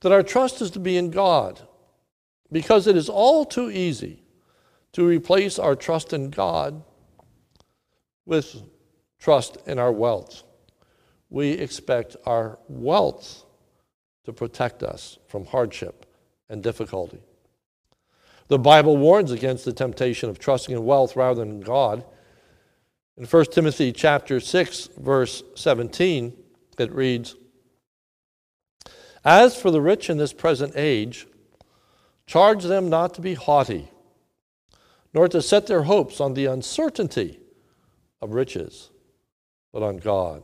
that 0.00 0.12
our 0.12 0.22
trust 0.22 0.62
is 0.62 0.70
to 0.70 0.78
be 0.78 0.96
in 0.96 1.10
God, 1.10 1.60
because 2.52 2.86
it 2.86 2.96
is 2.96 3.08
all 3.08 3.44
too 3.44 3.70
easy 3.70 4.22
to 4.92 5.06
replace 5.06 5.58
our 5.58 5.76
trust 5.76 6.12
in 6.12 6.30
God 6.30 6.82
with 8.24 8.62
trust 9.18 9.58
in 9.66 9.78
our 9.78 9.92
wealth. 9.92 10.42
We 11.30 11.50
expect 11.50 12.16
our 12.24 12.58
wealth 12.68 13.44
to 14.24 14.32
protect 14.32 14.82
us 14.82 15.18
from 15.26 15.46
hardship 15.46 16.06
and 16.48 16.62
difficulty. 16.62 17.20
The 18.48 18.58
Bible 18.58 18.96
warns 18.96 19.30
against 19.30 19.64
the 19.64 19.72
temptation 19.72 20.30
of 20.30 20.38
trusting 20.38 20.74
in 20.74 20.84
wealth 20.84 21.16
rather 21.16 21.44
than 21.44 21.60
God. 21.60 22.04
In 23.16 23.26
1 23.26 23.44
Timothy 23.46 23.92
chapter 23.92 24.40
6 24.40 24.90
verse 24.98 25.42
17 25.54 26.32
it 26.78 26.92
reads 26.92 27.36
As 29.24 29.60
for 29.60 29.70
the 29.70 29.82
rich 29.82 30.08
in 30.08 30.16
this 30.16 30.32
present 30.32 30.72
age 30.76 31.26
charge 32.26 32.64
them 32.64 32.88
not 32.88 33.14
to 33.14 33.20
be 33.20 33.34
haughty 33.34 33.90
nor 35.14 35.28
to 35.28 35.40
set 35.42 35.66
their 35.66 35.82
hopes 35.84 36.20
on 36.20 36.34
the 36.34 36.46
uncertainty 36.46 37.40
of 38.20 38.34
riches 38.34 38.90
but 39.72 39.82
on 39.82 39.98
God. 39.98 40.42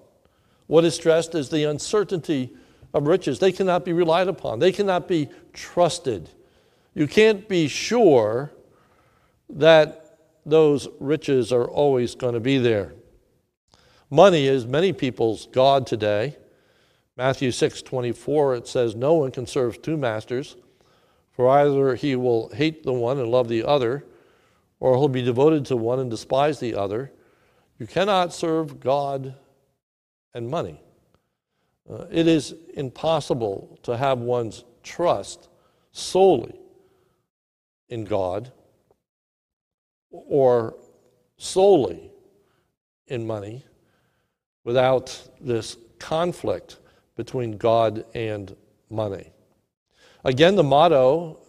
What 0.66 0.85
is 0.85 0.94
stressed 0.94 1.35
is 1.35 1.49
the 1.49 1.64
uncertainty 1.64 2.54
of 2.92 3.06
riches. 3.06 3.38
They 3.38 3.52
cannot 3.52 3.85
be 3.85 3.92
relied 3.92 4.28
upon. 4.28 4.59
They 4.59 4.73
cannot 4.73 5.09
be 5.09 5.28
trusted. 5.52 6.30
You 6.94 7.06
can't 7.06 7.49
be 7.49 7.68
sure 7.68 8.52
that 9.50 10.18
those 10.47 10.88
riches 11.00 11.52
are 11.52 11.64
always 11.64 12.14
going 12.14 12.35
to 12.35 12.40
be 12.40 12.59
there. 12.59 12.92
Money 14.11 14.47
is 14.47 14.66
many 14.66 14.92
people's 14.92 15.47
God 15.47 15.87
today. 15.87 16.37
Matthew 17.16 17.50
6 17.50 17.83
24, 17.83 18.56
it 18.56 18.68
says, 18.68 18.94
No 18.94 19.14
one 19.14 19.30
can 19.30 19.47
serve 19.47 19.83
two 19.83 19.97
masters, 19.97 20.56
for 21.33 21.49
either 21.49 21.94
he 21.94 22.16
will 22.16 22.49
hate 22.50 22.85
the 22.85 22.92
one 22.92 23.18
and 23.18 23.30
love 23.30 23.49
the 23.49 23.64
other, 23.64 24.04
or 24.85 24.99
he'll 24.99 25.09
be 25.09 25.23
devoted 25.23 25.64
to 25.64 25.75
one 25.75 25.99
and 25.99 26.11
despise 26.11 26.61
the 26.61 26.75
other. 26.75 27.11
You 27.79 27.87
cannot 27.87 28.35
serve 28.35 28.81
God 28.81 29.35
and 30.35 30.47
money. 30.47 30.79
Uh, 31.91 32.05
it 32.11 32.26
is 32.26 32.55
impossible 32.75 33.79
to 33.83 33.97
have 33.97 34.19
one's 34.19 34.62
trust 34.83 35.49
solely 35.93 36.61
in 37.88 38.05
God 38.05 38.53
or 40.11 40.76
solely 41.38 42.11
in 43.07 43.26
money 43.26 43.64
without 44.64 45.19
this 45.41 45.79
conflict 45.99 46.76
between 47.17 47.57
God 47.57 48.05
and 48.14 48.55
money. 48.91 49.33
Again, 50.26 50.57
the 50.57 50.62
motto 50.62 51.41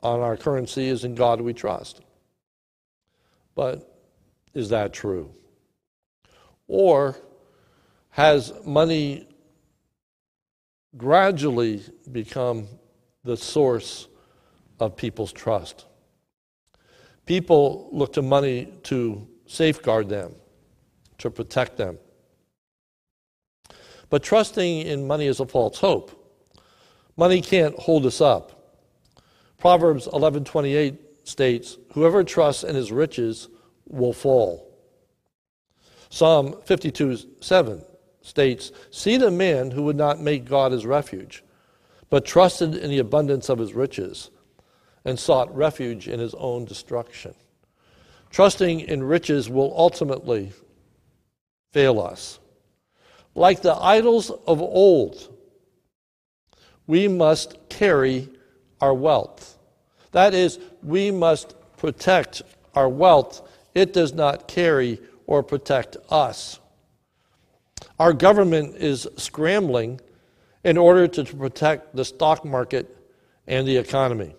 on 0.00 0.20
our 0.20 0.36
currency 0.36 0.86
is 0.86 1.02
In 1.02 1.16
God 1.16 1.40
We 1.40 1.54
Trust. 1.54 2.03
But 3.54 3.88
is 4.52 4.70
that 4.70 4.92
true? 4.92 5.34
Or 6.66 7.16
has 8.10 8.52
money 8.64 9.28
gradually 10.96 11.82
become 12.10 12.68
the 13.24 13.36
source 13.36 14.06
of 14.78 14.96
people's 14.96 15.32
trust. 15.32 15.86
People 17.26 17.88
look 17.90 18.12
to 18.12 18.22
money 18.22 18.72
to 18.84 19.26
safeguard 19.46 20.08
them, 20.08 20.34
to 21.18 21.30
protect 21.30 21.76
them. 21.76 21.98
But 24.10 24.22
trusting 24.22 24.82
in 24.82 25.06
money 25.06 25.26
is 25.26 25.40
a 25.40 25.46
false 25.46 25.78
hope. 25.78 26.20
Money 27.16 27.40
can't 27.40 27.76
hold 27.78 28.06
us 28.06 28.20
up. 28.20 28.52
Proverbs 29.58 30.06
11:28 30.08 30.98
states, 31.24 31.78
"Whoever 31.94 32.24
trusts 32.24 32.64
in 32.64 32.74
his 32.74 32.92
riches 32.92 33.48
will 33.88 34.12
fall." 34.12 34.68
Psalm 36.10 36.54
52:7 36.64 37.84
states, 38.20 38.70
"See 38.90 39.16
the 39.16 39.30
man 39.30 39.72
who 39.72 39.82
would 39.84 39.96
not 39.96 40.20
make 40.20 40.44
God 40.44 40.72
his 40.72 40.86
refuge, 40.86 41.42
but 42.10 42.24
trusted 42.24 42.74
in 42.74 42.90
the 42.90 42.98
abundance 42.98 43.48
of 43.48 43.58
his 43.58 43.74
riches 43.74 44.30
and 45.04 45.18
sought 45.18 45.54
refuge 45.54 46.08
in 46.08 46.20
his 46.20 46.34
own 46.34 46.64
destruction." 46.64 47.34
Trusting 48.30 48.80
in 48.80 49.04
riches 49.04 49.48
will 49.48 49.72
ultimately 49.76 50.52
fail 51.72 52.00
us. 52.00 52.40
Like 53.36 53.62
the 53.62 53.76
idols 53.76 54.30
of 54.30 54.60
old, 54.60 55.28
we 56.86 57.06
must 57.08 57.68
carry 57.68 58.28
our 58.80 58.94
wealth. 58.94 59.58
That 60.12 60.34
is, 60.34 60.58
we 60.82 61.10
must 61.10 61.54
protect 61.84 62.40
our 62.74 62.88
wealth. 62.88 63.46
It 63.74 63.92
does 63.92 64.14
not 64.14 64.48
carry 64.48 64.98
or 65.26 65.42
protect 65.42 65.98
us. 66.08 66.58
Our 67.98 68.14
government 68.14 68.76
is 68.76 69.06
scrambling 69.18 70.00
in 70.64 70.78
order 70.78 71.06
to 71.08 71.24
protect 71.24 71.94
the 71.94 72.06
stock 72.06 72.42
market 72.42 72.96
and 73.46 73.68
the 73.68 73.76
economy. 73.76 74.34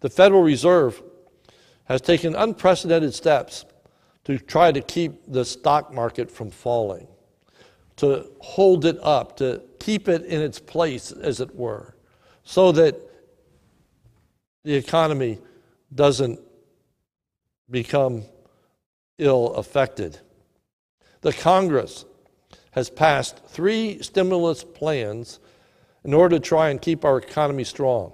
The 0.00 0.08
Federal 0.08 0.42
Reserve 0.42 1.02
has 1.84 2.00
taken 2.00 2.34
unprecedented 2.34 3.12
steps 3.12 3.66
to 4.24 4.38
try 4.38 4.72
to 4.72 4.80
keep 4.80 5.12
the 5.28 5.44
stock 5.44 5.92
market 5.92 6.30
from 6.30 6.50
falling 6.50 7.06
to 7.96 8.30
hold 8.38 8.86
it 8.86 8.98
up, 9.02 9.36
to 9.36 9.60
keep 9.78 10.08
it 10.08 10.24
in 10.24 10.40
its 10.40 10.58
place, 10.58 11.12
as 11.12 11.38
it 11.40 11.54
were, 11.54 11.94
so 12.44 12.72
that 12.72 12.96
the 14.64 14.74
economy 14.74 15.38
doesn't 15.94 16.40
become 17.70 18.24
ill 19.18 19.54
affected. 19.54 20.18
The 21.20 21.32
Congress 21.32 22.04
has 22.72 22.88
passed 22.88 23.44
three 23.46 24.02
stimulus 24.02 24.64
plans 24.64 25.40
in 26.04 26.14
order 26.14 26.38
to 26.38 26.40
try 26.40 26.70
and 26.70 26.80
keep 26.80 27.04
our 27.04 27.18
economy 27.18 27.64
strong, 27.64 28.12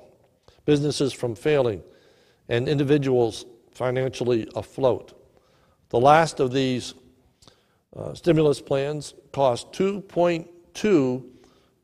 businesses 0.65 1.13
from 1.13 1.35
failing, 1.35 1.83
and 2.49 2.69
individuals 2.69 3.45
financially 3.71 4.49
afloat. 4.57 5.13
The 5.91 6.01
last 6.01 6.41
of 6.41 6.53
these 6.53 6.95
uh, 7.95 8.15
stimulus 8.15 8.61
plans 8.61 9.15
cost 9.33 9.73
$2.2 9.73 11.25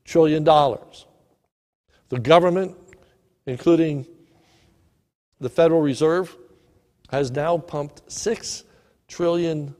trillion. 0.04 0.44
The 0.44 2.18
government, 2.20 2.76
including 3.46 4.06
the 5.42 5.50
Federal 5.50 5.80
Reserve, 5.80 6.36
has 7.10 7.32
now 7.32 7.58
pumped 7.58 8.06
$6 8.06 8.62
trillion 9.08 9.74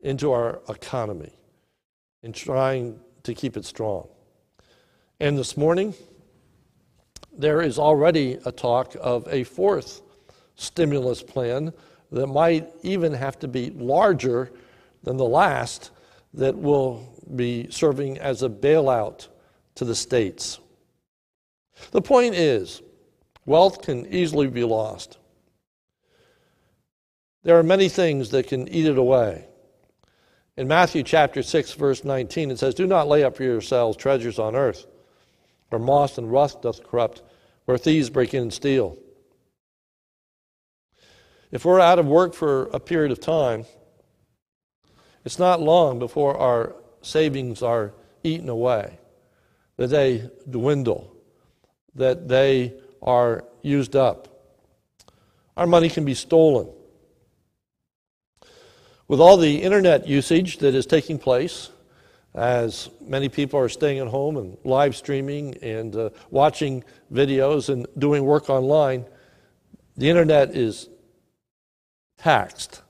into 0.00 0.32
our 0.32 0.60
economy 0.70 1.32
in 2.22 2.32
trying 2.32 2.98
to 3.22 3.34
keep 3.34 3.56
it 3.56 3.66
strong. 3.66 4.08
And 5.20 5.36
this 5.36 5.58
morning, 5.58 5.94
there 7.36 7.60
is 7.60 7.78
already 7.78 8.38
a 8.46 8.50
talk 8.50 8.96
of 8.98 9.28
a 9.28 9.44
fourth 9.44 10.00
stimulus 10.56 11.22
plan 11.22 11.72
that 12.10 12.26
might 12.26 12.70
even 12.82 13.12
have 13.12 13.38
to 13.40 13.48
be 13.48 13.70
larger 13.70 14.52
than 15.02 15.18
the 15.18 15.24
last 15.24 15.90
that 16.32 16.56
will 16.56 17.06
be 17.36 17.70
serving 17.70 18.18
as 18.18 18.42
a 18.42 18.48
bailout 18.48 19.28
to 19.74 19.84
the 19.84 19.94
states. 19.94 20.60
The 21.90 22.02
point 22.02 22.34
is, 22.34 22.80
wealth 23.46 23.82
can 23.82 24.06
easily 24.06 24.46
be 24.46 24.64
lost. 24.64 25.18
There 27.42 27.58
are 27.58 27.64
many 27.64 27.88
things 27.88 28.30
that 28.30 28.46
can 28.46 28.68
eat 28.68 28.86
it 28.86 28.98
away. 28.98 29.46
In 30.56 30.68
Matthew 30.68 31.02
chapter 31.02 31.42
6, 31.42 31.72
verse 31.74 32.04
19, 32.04 32.50
it 32.50 32.58
says, 32.58 32.74
Do 32.74 32.86
not 32.86 33.08
lay 33.08 33.24
up 33.24 33.36
for 33.36 33.42
yourselves 33.42 33.96
treasures 33.96 34.38
on 34.38 34.54
earth, 34.54 34.86
where 35.70 35.80
moth 35.80 36.18
and 36.18 36.30
rust 36.30 36.62
doth 36.62 36.84
corrupt, 36.84 37.22
where 37.64 37.78
thieves 37.78 38.10
break 38.10 38.34
in 38.34 38.42
and 38.42 38.52
steal. 38.52 38.96
If 41.50 41.64
we're 41.64 41.80
out 41.80 41.98
of 41.98 42.06
work 42.06 42.34
for 42.34 42.64
a 42.66 42.80
period 42.80 43.12
of 43.12 43.20
time, 43.20 43.64
it's 45.24 45.38
not 45.38 45.60
long 45.60 45.98
before 45.98 46.36
our 46.36 46.76
savings 47.00 47.62
are 47.62 47.92
eaten 48.22 48.48
away, 48.48 48.98
that 49.76 49.88
they 49.88 50.30
dwindle, 50.48 51.16
that 51.94 52.28
they 52.28 52.74
are 53.02 53.44
used 53.62 53.96
up. 53.96 54.28
Our 55.56 55.66
money 55.66 55.88
can 55.88 56.04
be 56.04 56.14
stolen. 56.14 56.68
With 59.08 59.20
all 59.20 59.36
the 59.36 59.62
internet 59.62 60.06
usage 60.06 60.58
that 60.58 60.74
is 60.74 60.86
taking 60.86 61.18
place, 61.18 61.70
as 62.34 62.88
many 63.00 63.28
people 63.28 63.60
are 63.60 63.68
staying 63.68 63.98
at 63.98 64.06
home 64.06 64.38
and 64.38 64.56
live 64.64 64.96
streaming 64.96 65.56
and 65.62 65.94
uh, 65.94 66.10
watching 66.30 66.82
videos 67.12 67.68
and 67.68 67.86
doing 67.98 68.24
work 68.24 68.48
online, 68.48 69.04
the 69.96 70.08
internet 70.08 70.56
is 70.56 70.88
taxed. 72.16 72.80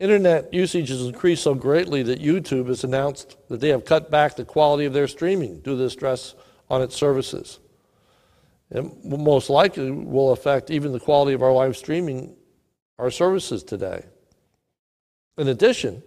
Internet 0.00 0.52
usage 0.52 0.88
has 0.88 1.02
increased 1.02 1.42
so 1.42 1.54
greatly 1.54 2.02
that 2.02 2.20
YouTube 2.20 2.68
has 2.68 2.82
announced 2.82 3.36
that 3.48 3.60
they 3.60 3.68
have 3.68 3.84
cut 3.84 4.10
back 4.10 4.34
the 4.34 4.44
quality 4.44 4.86
of 4.86 4.94
their 4.94 5.06
streaming 5.06 5.60
due 5.60 5.72
to 5.72 5.76
the 5.76 5.90
stress 5.90 6.34
on 6.70 6.80
its 6.80 6.96
services. 6.96 7.58
It 8.70 9.04
most 9.04 9.50
likely 9.50 9.90
will 9.90 10.30
affect 10.30 10.70
even 10.70 10.92
the 10.92 11.00
quality 11.00 11.34
of 11.34 11.42
our 11.42 11.52
live 11.52 11.76
streaming, 11.76 12.36
our 12.98 13.10
services 13.10 13.64
today. 13.64 14.04
In 15.36 15.48
addition, 15.48 16.02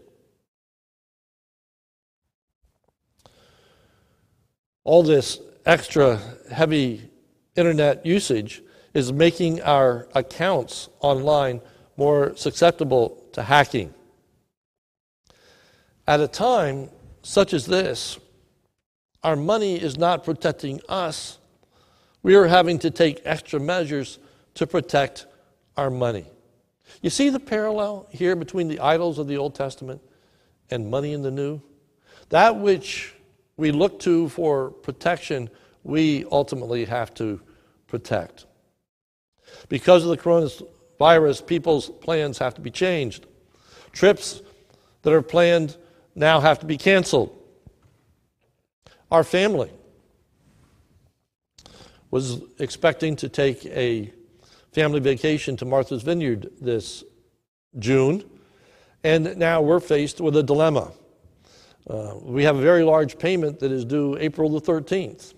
all 4.86 5.04
this 5.04 5.40
extra 5.66 6.20
heavy 6.52 7.10
internet 7.56 8.06
usage 8.06 8.62
is 8.94 9.12
making 9.12 9.62
our 9.62 10.08
accounts 10.16 10.90
online 11.02 11.62
more 11.98 12.36
susceptible 12.36 13.24
to 13.34 13.44
hacking. 13.44 13.94
At 16.08 16.20
a 16.20 16.28
time 16.28 16.90
such 17.22 17.54
as 17.54 17.66
this, 17.66 18.20
our 19.24 19.36
money 19.36 19.82
is 19.82 19.98
not 19.98 20.24
protecting 20.24 20.82
us. 20.90 21.40
We 22.22 22.36
are 22.36 22.48
having 22.48 22.80
to 22.80 22.92
take 22.92 23.22
extra 23.26 23.60
measures 23.60 24.20
to 24.56 24.68
protect 24.68 25.26
our 25.78 25.90
money. 25.90 26.26
You 27.02 27.10
see 27.10 27.30
the 27.30 27.40
parallel 27.40 28.08
here 28.10 28.36
between 28.36 28.68
the 28.68 28.80
idols 28.80 29.20
of 29.20 29.28
the 29.28 29.38
Old 29.38 29.56
Testament 29.56 30.02
and 30.70 30.90
money 30.90 31.14
in 31.14 31.22
the 31.22 31.32
New? 31.32 31.62
That 32.30 32.58
which 32.58 33.14
we 33.58 33.72
look 33.72 34.00
to 34.02 34.30
for 34.30 34.72
protection, 34.72 35.50
we 35.84 36.26
ultimately 36.32 36.86
have 36.86 37.14
to 37.16 37.42
protect. 37.88 38.46
Because 39.70 40.04
of 40.04 40.10
the 40.10 40.18
coronavirus, 40.18 41.46
people's 41.46 41.90
plans 41.90 42.38
have 42.40 42.56
to 42.56 42.62
be 42.62 42.72
changed. 42.72 43.26
Trips 43.92 44.42
that 45.04 45.14
are 45.14 45.22
planned 45.22 45.78
now 46.16 46.40
have 46.40 46.60
to 46.60 46.66
be 46.66 46.78
canceled. 46.78 47.43
Our 49.12 49.24
family 49.24 49.72
was 52.12 52.42
expecting 52.60 53.16
to 53.18 53.30
take 53.30 53.66
a 53.66 54.14
family 54.72 55.00
vacation 55.00 55.58
to 55.58 55.66
Martha's 55.66 56.04
Vineyard 56.04 56.52
this 56.62 57.04
June, 57.80 58.24
and 59.04 59.38
now 59.38 59.62
we're 59.62 59.80
faced 59.80 60.22
with 60.22 60.36
a 60.38 60.44
dilemma. 60.44 60.92
Uh, 61.88 62.16
we 62.22 62.44
have 62.44 62.56
a 62.56 62.62
very 62.62 62.84
large 62.84 63.18
payment 63.18 63.60
that 63.60 63.72
is 63.72 63.84
due 63.84 64.18
April 64.20 64.50
the 64.50 64.62
13th. 64.62 65.34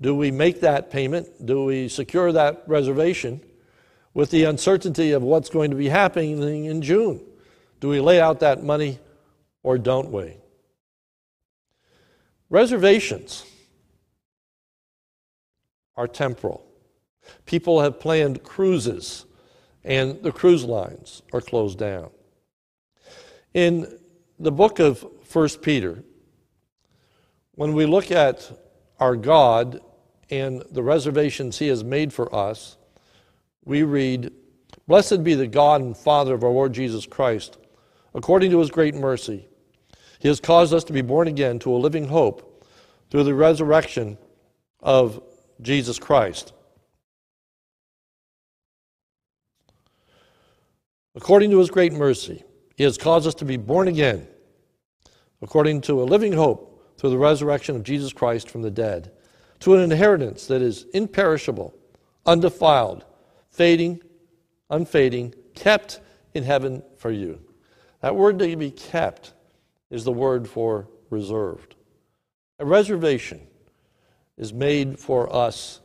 Do 0.00 0.14
we 0.14 0.30
make 0.30 0.60
that 0.60 0.90
payment? 0.90 1.46
Do 1.46 1.64
we 1.64 1.88
secure 1.88 2.32
that 2.32 2.64
reservation 2.66 3.40
with 4.14 4.30
the 4.30 4.44
uncertainty 4.44 5.12
of 5.12 5.22
what's 5.22 5.48
going 5.48 5.70
to 5.70 5.76
be 5.76 5.88
happening 5.88 6.64
in 6.66 6.82
June? 6.82 7.24
Do 7.80 7.88
we 7.88 8.00
lay 8.00 8.20
out 8.20 8.40
that 8.40 8.62
money 8.62 8.98
or 9.62 9.78
don't 9.78 10.10
we? 10.10 10.36
Reservations 12.52 13.46
are 15.96 16.06
temporal. 16.06 16.62
People 17.46 17.80
have 17.80 17.98
planned 17.98 18.42
cruises, 18.42 19.24
and 19.84 20.22
the 20.22 20.32
cruise 20.32 20.62
lines 20.62 21.22
are 21.32 21.40
closed 21.40 21.78
down. 21.78 22.10
In 23.54 23.98
the 24.38 24.52
book 24.52 24.80
of 24.80 25.02
1 25.32 25.48
Peter, 25.62 26.04
when 27.54 27.72
we 27.72 27.86
look 27.86 28.10
at 28.10 28.52
our 29.00 29.16
God 29.16 29.80
and 30.28 30.62
the 30.72 30.82
reservations 30.82 31.58
he 31.58 31.68
has 31.68 31.82
made 31.82 32.12
for 32.12 32.34
us, 32.34 32.76
we 33.64 33.82
read, 33.82 34.30
Blessed 34.86 35.24
be 35.24 35.32
the 35.32 35.46
God 35.46 35.80
and 35.80 35.96
Father 35.96 36.34
of 36.34 36.44
our 36.44 36.50
Lord 36.50 36.74
Jesus 36.74 37.06
Christ. 37.06 37.56
According 38.14 38.50
to 38.50 38.58
his 38.58 38.70
great 38.70 38.94
mercy, 38.94 39.48
he 40.22 40.28
has 40.28 40.38
caused 40.38 40.72
us 40.72 40.84
to 40.84 40.92
be 40.92 41.02
born 41.02 41.26
again 41.26 41.58
to 41.58 41.74
a 41.74 41.76
living 41.76 42.06
hope 42.06 42.64
through 43.10 43.24
the 43.24 43.34
resurrection 43.34 44.16
of 44.78 45.20
Jesus 45.60 45.98
Christ. 45.98 46.52
According 51.16 51.50
to 51.50 51.58
his 51.58 51.70
great 51.70 51.92
mercy, 51.92 52.44
he 52.76 52.84
has 52.84 52.96
caused 52.96 53.26
us 53.26 53.34
to 53.34 53.44
be 53.44 53.56
born 53.56 53.88
again, 53.88 54.28
according 55.42 55.80
to 55.82 56.00
a 56.00 56.04
living 56.04 56.34
hope 56.34 56.94
through 56.98 57.10
the 57.10 57.18
resurrection 57.18 57.74
of 57.74 57.82
Jesus 57.82 58.12
Christ 58.12 58.48
from 58.48 58.62
the 58.62 58.70
dead, 58.70 59.10
to 59.58 59.74
an 59.74 59.80
inheritance 59.80 60.46
that 60.46 60.62
is 60.62 60.86
imperishable, 60.94 61.74
undefiled, 62.26 63.04
fading, 63.50 64.00
unfading, 64.70 65.34
kept 65.56 65.98
in 66.32 66.44
heaven 66.44 66.84
for 66.96 67.10
you. 67.10 67.40
That 68.02 68.14
word 68.14 68.38
to 68.38 68.56
be 68.56 68.70
kept 68.70 69.32
is 69.92 70.04
the 70.04 70.12
word 70.12 70.48
for 70.48 70.88
reserved. 71.10 71.76
A 72.58 72.64
reservation 72.64 73.46
is 74.38 74.52
made 74.52 74.98
for 74.98 75.32
us 75.32 75.80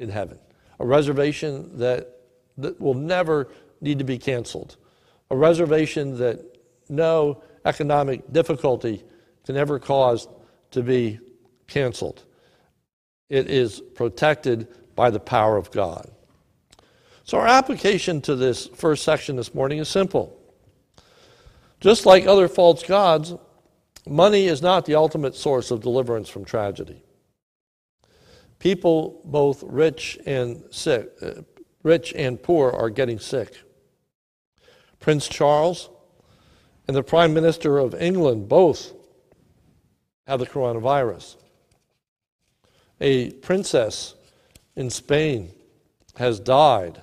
in 0.00 0.10
heaven, 0.10 0.38
a 0.80 0.84
reservation 0.84 1.78
that, 1.78 2.08
that 2.58 2.78
will 2.80 2.94
never 2.94 3.48
need 3.80 4.00
to 4.00 4.04
be 4.04 4.18
canceled, 4.18 4.76
a 5.30 5.36
reservation 5.36 6.18
that 6.18 6.58
no 6.88 7.42
economic 7.64 8.30
difficulty 8.32 9.04
can 9.46 9.56
ever 9.56 9.78
cause 9.78 10.26
to 10.72 10.82
be 10.82 11.20
canceled. 11.68 12.24
It 13.30 13.48
is 13.48 13.80
protected 13.94 14.66
by 14.96 15.10
the 15.10 15.20
power 15.20 15.56
of 15.56 15.70
God. 15.70 16.10
So, 17.24 17.38
our 17.38 17.46
application 17.46 18.20
to 18.22 18.34
this 18.34 18.66
first 18.66 19.04
section 19.04 19.36
this 19.36 19.54
morning 19.54 19.78
is 19.78 19.88
simple. 19.88 20.36
Just 21.80 22.04
like 22.04 22.26
other 22.26 22.48
false 22.48 22.82
gods, 22.82 23.34
money 24.06 24.46
is 24.46 24.62
not 24.62 24.84
the 24.84 24.94
ultimate 24.94 25.34
source 25.34 25.70
of 25.70 25.80
deliverance 25.80 26.28
from 26.28 26.44
tragedy. 26.44 27.02
People, 28.58 29.20
both 29.24 29.62
rich 29.64 30.18
and 30.24 30.62
sick, 30.70 31.10
uh, 31.20 31.42
rich 31.82 32.12
and 32.14 32.42
poor, 32.42 32.70
are 32.70 32.90
getting 32.90 33.18
sick. 33.18 33.58
Prince 35.00 35.28
Charles 35.28 35.90
and 36.86 36.96
the 36.96 37.02
Prime 37.02 37.34
Minister 37.34 37.78
of 37.78 37.94
England 37.94 38.48
both 38.48 38.92
have 40.26 40.38
the 40.38 40.46
coronavirus. 40.46 41.36
A 43.00 43.30
princess 43.30 44.14
in 44.76 44.90
Spain 44.90 45.50
has 46.16 46.38
died 46.38 47.02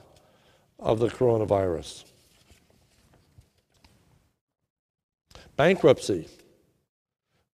of 0.79 0.99
the 0.99 1.09
coronavirus. 1.09 2.05
Bankruptcy 5.57 6.29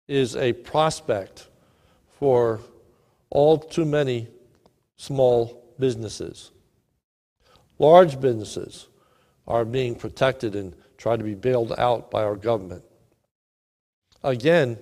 is 0.08 0.36
a 0.36 0.54
prospect 0.54 1.48
for 2.20 2.60
all 3.30 3.58
too 3.58 3.86
many 3.86 4.28
small 4.98 5.64
businesses. 5.80 6.52
Large 7.80 8.20
businesses 8.22 8.88
are 9.48 9.66
being 9.66 9.96
protected 9.96 10.56
and 10.56 10.76
try 10.98 11.18
to 11.18 11.24
be 11.24 11.36
bailed 11.36 11.74
out 11.78 12.10
by 12.10 12.24
our 12.24 12.36
government. 12.36 12.84
Again, 14.24 14.78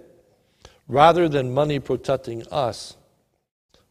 rather 0.88 1.28
than 1.28 1.54
money 1.54 1.80
protecting 1.80 2.48
us, 2.52 2.96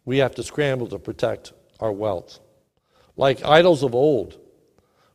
we 0.05 0.19
have 0.19 0.35
to 0.37 0.43
scramble 0.43 0.87
to 0.89 0.99
protect 0.99 1.53
our 1.81 1.93
wealth. 1.93 2.39
Like 3.17 3.45
idols 3.45 3.83
of 3.83 3.95
old, 3.95 4.39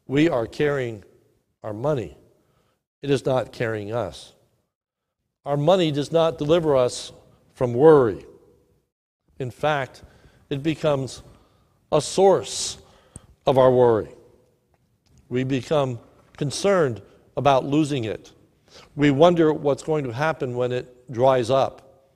we 0.05 0.29
are 0.29 0.45
carrying 0.45 1.03
our 1.63 1.73
money, 1.73 2.17
it 3.01 3.09
is 3.09 3.25
not 3.25 3.51
carrying 3.51 3.93
us. 3.93 4.33
Our 5.47 5.55
money 5.55 5.91
does 5.91 6.11
not 6.11 6.37
deliver 6.37 6.75
us 6.75 7.13
from 7.53 7.73
worry. 7.73 8.25
In 9.39 9.49
fact, 9.49 10.03
it 10.49 10.61
becomes 10.61 11.23
a 11.89 12.01
source 12.01 12.77
of 13.45 13.57
our 13.57 13.71
worry. 13.71 14.09
We 15.29 15.45
become 15.45 15.99
concerned 16.35 17.01
about 17.37 17.63
losing 17.63 18.03
it. 18.03 18.33
We 18.97 19.09
wonder 19.09 19.53
what's 19.53 19.83
going 19.83 20.03
to 20.03 20.11
happen 20.11 20.57
when 20.57 20.73
it 20.73 21.09
dries 21.13 21.49
up. 21.49 22.11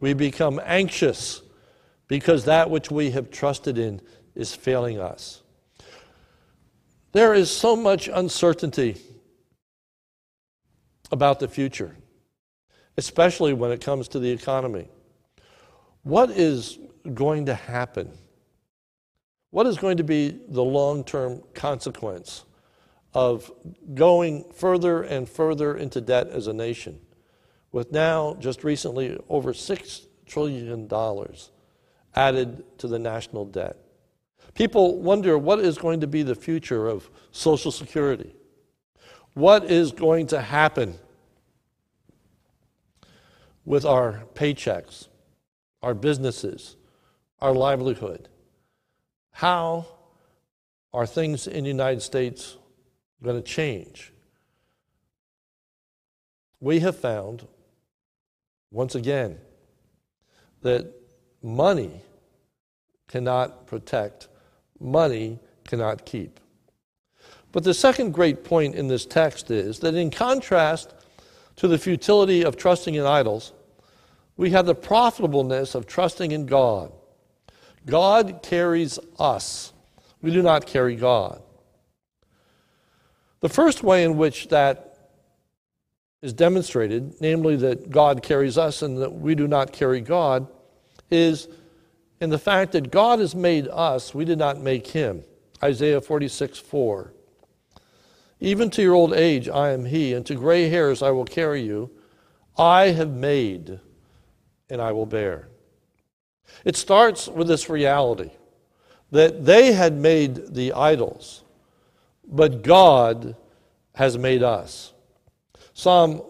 We 0.00 0.14
become 0.14 0.58
anxious 0.64 1.42
because 2.08 2.46
that 2.46 2.70
which 2.70 2.90
we 2.90 3.10
have 3.10 3.30
trusted 3.30 3.76
in 3.76 4.00
is 4.34 4.54
failing 4.54 4.98
us. 4.98 5.42
There 7.12 7.34
is 7.34 7.50
so 7.50 7.76
much 7.76 8.08
uncertainty 8.08 8.96
about 11.10 11.38
the 11.38 11.48
future, 11.48 11.94
especially 12.96 13.52
when 13.52 13.70
it 13.70 13.80
comes 13.80 14.08
to 14.08 14.18
the 14.18 14.30
economy. 14.30 14.88
What 16.02 16.30
is 16.30 16.78
going 17.14 17.46
to 17.46 17.54
happen? 17.54 18.10
What 19.50 19.66
is 19.66 19.78
going 19.78 19.98
to 19.98 20.04
be 20.04 20.40
the 20.48 20.62
long 20.62 21.04
term 21.04 21.42
consequence 21.54 22.44
of 23.14 23.50
going 23.94 24.50
further 24.54 25.02
and 25.02 25.28
further 25.28 25.76
into 25.76 26.00
debt 26.00 26.28
as 26.28 26.46
a 26.46 26.52
nation? 26.52 27.00
With 27.70 27.92
now, 27.92 28.36
just 28.38 28.64
recently, 28.64 29.18
over 29.28 29.52
$6 29.52 30.06
trillion 30.26 30.90
added 32.14 32.78
to 32.78 32.88
the 32.88 32.98
national 32.98 33.46
debt. 33.46 33.76
People 34.54 35.00
wonder 35.00 35.38
what 35.38 35.60
is 35.60 35.78
going 35.78 36.00
to 36.00 36.06
be 36.06 36.22
the 36.22 36.34
future 36.34 36.86
of 36.86 37.08
Social 37.30 37.70
Security? 37.70 38.34
What 39.34 39.64
is 39.64 39.92
going 39.92 40.26
to 40.28 40.40
happen 40.40 40.98
with 43.64 43.84
our 43.84 44.24
paychecks, 44.34 45.08
our 45.82 45.94
businesses, 45.94 46.76
our 47.40 47.52
livelihood? 47.52 48.28
How 49.32 49.86
are 50.92 51.06
things 51.06 51.46
in 51.46 51.64
the 51.64 51.70
United 51.70 52.02
States 52.02 52.56
going 53.22 53.36
to 53.36 53.42
change? 53.42 54.12
We 56.60 56.80
have 56.80 56.96
found, 56.96 57.46
once 58.70 58.94
again, 58.94 59.38
that 60.62 60.92
money 61.42 62.02
cannot 63.08 63.66
protect 63.66 64.28
money 64.78 65.38
cannot 65.64 66.04
keep. 66.04 66.40
But 67.52 67.64
the 67.64 67.74
second 67.74 68.12
great 68.12 68.44
point 68.44 68.74
in 68.74 68.88
this 68.88 69.06
text 69.06 69.50
is 69.50 69.78
that 69.80 69.94
in 69.94 70.10
contrast 70.10 70.94
to 71.56 71.68
the 71.68 71.78
futility 71.78 72.44
of 72.44 72.56
trusting 72.56 72.94
in 72.94 73.04
idols, 73.04 73.52
we 74.36 74.50
have 74.50 74.66
the 74.66 74.74
profitableness 74.74 75.74
of 75.74 75.86
trusting 75.86 76.32
in 76.32 76.46
God. 76.46 76.92
God 77.86 78.40
carries 78.42 78.98
us, 79.18 79.72
we 80.20 80.32
do 80.32 80.42
not 80.42 80.66
carry 80.66 80.96
God. 80.96 81.42
The 83.40 83.48
first 83.48 83.82
way 83.82 84.04
in 84.04 84.16
which 84.16 84.48
that 84.48 84.92
is 86.22 86.32
demonstrated, 86.32 87.14
namely 87.20 87.56
that 87.56 87.90
God 87.90 88.22
carries 88.22 88.56
us 88.56 88.82
and 88.82 88.98
that 88.98 89.12
we 89.12 89.34
do 89.34 89.48
not 89.48 89.72
carry 89.72 90.00
God, 90.00 90.46
is 91.10 91.48
in 92.20 92.30
the 92.30 92.38
fact 92.38 92.70
that 92.72 92.92
God 92.92 93.18
has 93.18 93.34
made 93.34 93.66
us, 93.66 94.14
we 94.14 94.24
did 94.24 94.38
not 94.38 94.60
make 94.60 94.86
him. 94.86 95.24
Isaiah 95.62 96.00
46 96.00 96.58
4. 96.58 97.12
Even 98.42 98.70
to 98.70 98.82
your 98.82 98.94
old 98.94 99.14
age 99.14 99.48
I 99.48 99.70
am 99.70 99.84
he, 99.84 100.12
and 100.14 100.26
to 100.26 100.34
gray 100.34 100.68
hairs 100.68 101.00
I 101.00 101.12
will 101.12 101.24
carry 101.24 101.62
you. 101.62 101.90
I 102.58 102.88
have 102.88 103.12
made, 103.12 103.78
and 104.68 104.82
I 104.82 104.90
will 104.90 105.06
bear. 105.06 105.46
It 106.64 106.76
starts 106.76 107.28
with 107.28 107.46
this 107.46 107.70
reality 107.70 108.32
that 109.12 109.44
they 109.44 109.72
had 109.72 109.94
made 109.94 110.54
the 110.54 110.72
idols, 110.72 111.44
but 112.26 112.62
God 112.62 113.36
has 113.94 114.18
made 114.18 114.42
us. 114.42 114.92
Psalm 115.72 116.20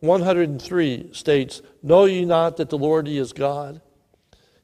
103 0.00 1.14
states, 1.14 1.62
Know 1.82 2.04
ye 2.04 2.26
not 2.26 2.58
that 2.58 2.68
the 2.68 2.76
Lord 2.76 3.08
is 3.08 3.32
God? 3.32 3.80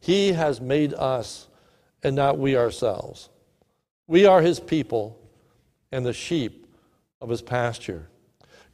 He 0.00 0.32
has 0.32 0.60
made 0.60 0.92
us 0.92 1.48
and 2.02 2.14
not 2.14 2.38
we 2.38 2.58
ourselves. 2.58 3.30
We 4.06 4.26
are 4.26 4.42
His 4.42 4.60
people 4.60 5.18
and 5.90 6.04
the 6.04 6.12
sheep 6.12 6.59
of 7.20 7.28
His 7.28 7.42
pasture. 7.42 8.08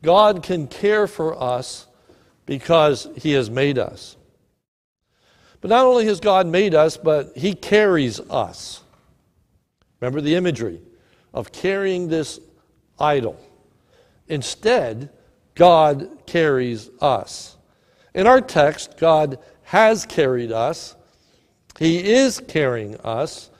God 0.02 0.42
can 0.42 0.66
care 0.66 1.06
for 1.06 1.40
us 1.40 1.86
because 2.44 3.08
He 3.16 3.32
has 3.32 3.50
made 3.50 3.78
us. 3.78 4.16
But 5.60 5.70
not 5.70 5.86
only 5.86 6.06
has 6.06 6.20
God 6.20 6.46
made 6.46 6.74
us, 6.74 6.96
but 6.96 7.36
He 7.36 7.54
carries 7.54 8.20
us. 8.20 8.82
Remember 10.00 10.20
the 10.20 10.34
imagery 10.34 10.80
of 11.32 11.52
carrying 11.52 12.08
this 12.08 12.40
idol. 12.98 13.40
Instead, 14.28 15.10
God 15.54 16.08
carries 16.26 16.90
us. 17.00 17.56
In 18.14 18.26
our 18.26 18.40
text, 18.40 18.96
God 18.98 19.38
has 19.62 20.06
carried 20.06 20.52
us 20.52 20.96
he 21.78 22.12
is 22.12 22.40
carrying 22.40 22.96
us, 22.98 23.50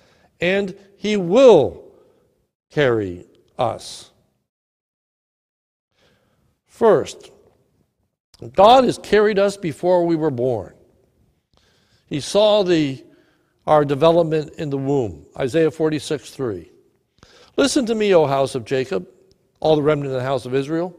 and 0.41 0.75
He 0.97 1.17
will 1.17 1.85
carry 2.71 3.27
us. 3.59 4.11
First, 6.77 7.31
God 8.53 8.85
has 8.85 8.99
carried 8.99 9.39
us 9.39 9.57
before 9.57 10.05
we 10.05 10.15
were 10.15 10.31
born. 10.31 10.75
He 12.07 12.21
saw 12.21 12.65
the, 12.65 13.03
our 13.67 13.83
development 13.83 14.53
in 14.59 14.69
the 14.69 14.77
womb. 14.77 15.25
Isaiah 15.39 15.71
46 15.71 16.29
3. 16.29 16.71
Listen 17.57 17.87
to 17.87 17.95
me, 17.95 18.15
O 18.15 18.27
house 18.27 18.55
of 18.55 18.67
Jacob, 18.67 19.09
all 19.59 19.77
the 19.77 19.83
remnant 19.83 20.13
of 20.13 20.19
the 20.19 20.23
house 20.23 20.45
of 20.45 20.55
Israel, 20.55 20.95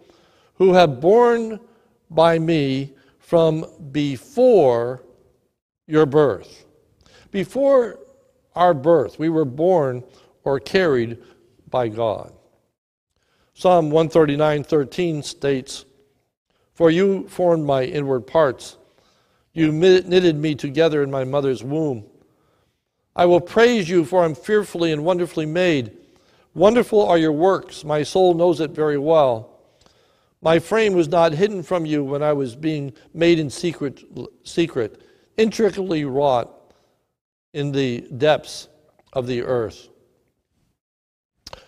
who 0.55 0.73
have 0.73 0.99
borne 0.99 1.59
by 2.09 2.39
me 2.39 2.95
from 3.19 3.63
before 3.91 5.03
your 5.85 6.07
birth. 6.07 6.65
Before 7.29 7.99
our 8.55 8.73
birth, 8.73 9.19
we 9.19 9.29
were 9.29 9.45
born 9.45 10.03
or 10.43 10.59
carried 10.59 11.19
by 11.69 11.87
God. 11.87 12.33
Psalm 13.57 13.89
139 13.89 14.63
13 14.65 15.23
states, 15.23 15.85
For 16.75 16.91
you 16.91 17.27
formed 17.27 17.65
my 17.65 17.85
inward 17.85 18.27
parts. 18.27 18.77
You 19.51 19.71
knitted 19.71 20.35
me 20.35 20.53
together 20.53 21.01
in 21.01 21.09
my 21.09 21.23
mother's 21.23 21.63
womb. 21.63 22.05
I 23.15 23.25
will 23.25 23.41
praise 23.41 23.89
you, 23.89 24.05
for 24.05 24.23
I'm 24.23 24.35
fearfully 24.35 24.91
and 24.91 25.03
wonderfully 25.03 25.47
made. 25.47 25.91
Wonderful 26.53 27.03
are 27.07 27.17
your 27.17 27.31
works. 27.31 27.83
My 27.83 28.03
soul 28.03 28.35
knows 28.35 28.59
it 28.59 28.69
very 28.69 28.99
well. 28.99 29.57
My 30.39 30.59
frame 30.59 30.93
was 30.93 31.07
not 31.07 31.31
hidden 31.31 31.63
from 31.63 31.83
you 31.83 32.03
when 32.03 32.21
I 32.21 32.33
was 32.33 32.55
being 32.55 32.93
made 33.11 33.39
in 33.39 33.49
secret, 33.49 34.03
secret 34.43 35.01
intricately 35.35 36.05
wrought 36.05 36.53
in 37.53 37.71
the 37.71 38.01
depths 38.01 38.67
of 39.13 39.25
the 39.25 39.41
earth. 39.41 39.89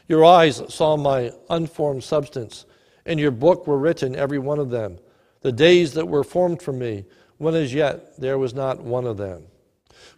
Your 0.10 0.26
eyes 0.26 0.62
saw 0.67 0.98
my 0.98 1.32
unformed 1.50 2.04
substance. 2.04 2.65
In 3.06 3.19
your 3.19 3.32
book 3.32 3.67
were 3.67 3.78
written, 3.78 4.15
every 4.15 4.39
one 4.39 4.60
of 4.60 4.72
them, 4.72 4.98
the 5.41 5.52
days 5.52 5.93
that 5.93 6.08
were 6.08 6.24
formed 6.24 6.62
for 6.62 6.74
me, 6.74 7.06
when 7.38 7.54
as 7.56 7.74
yet 7.74 8.19
there 8.19 8.38
was 8.38 8.54
not 8.54 8.82
one 8.82 9.06
of 9.06 9.17
them. 9.17 9.43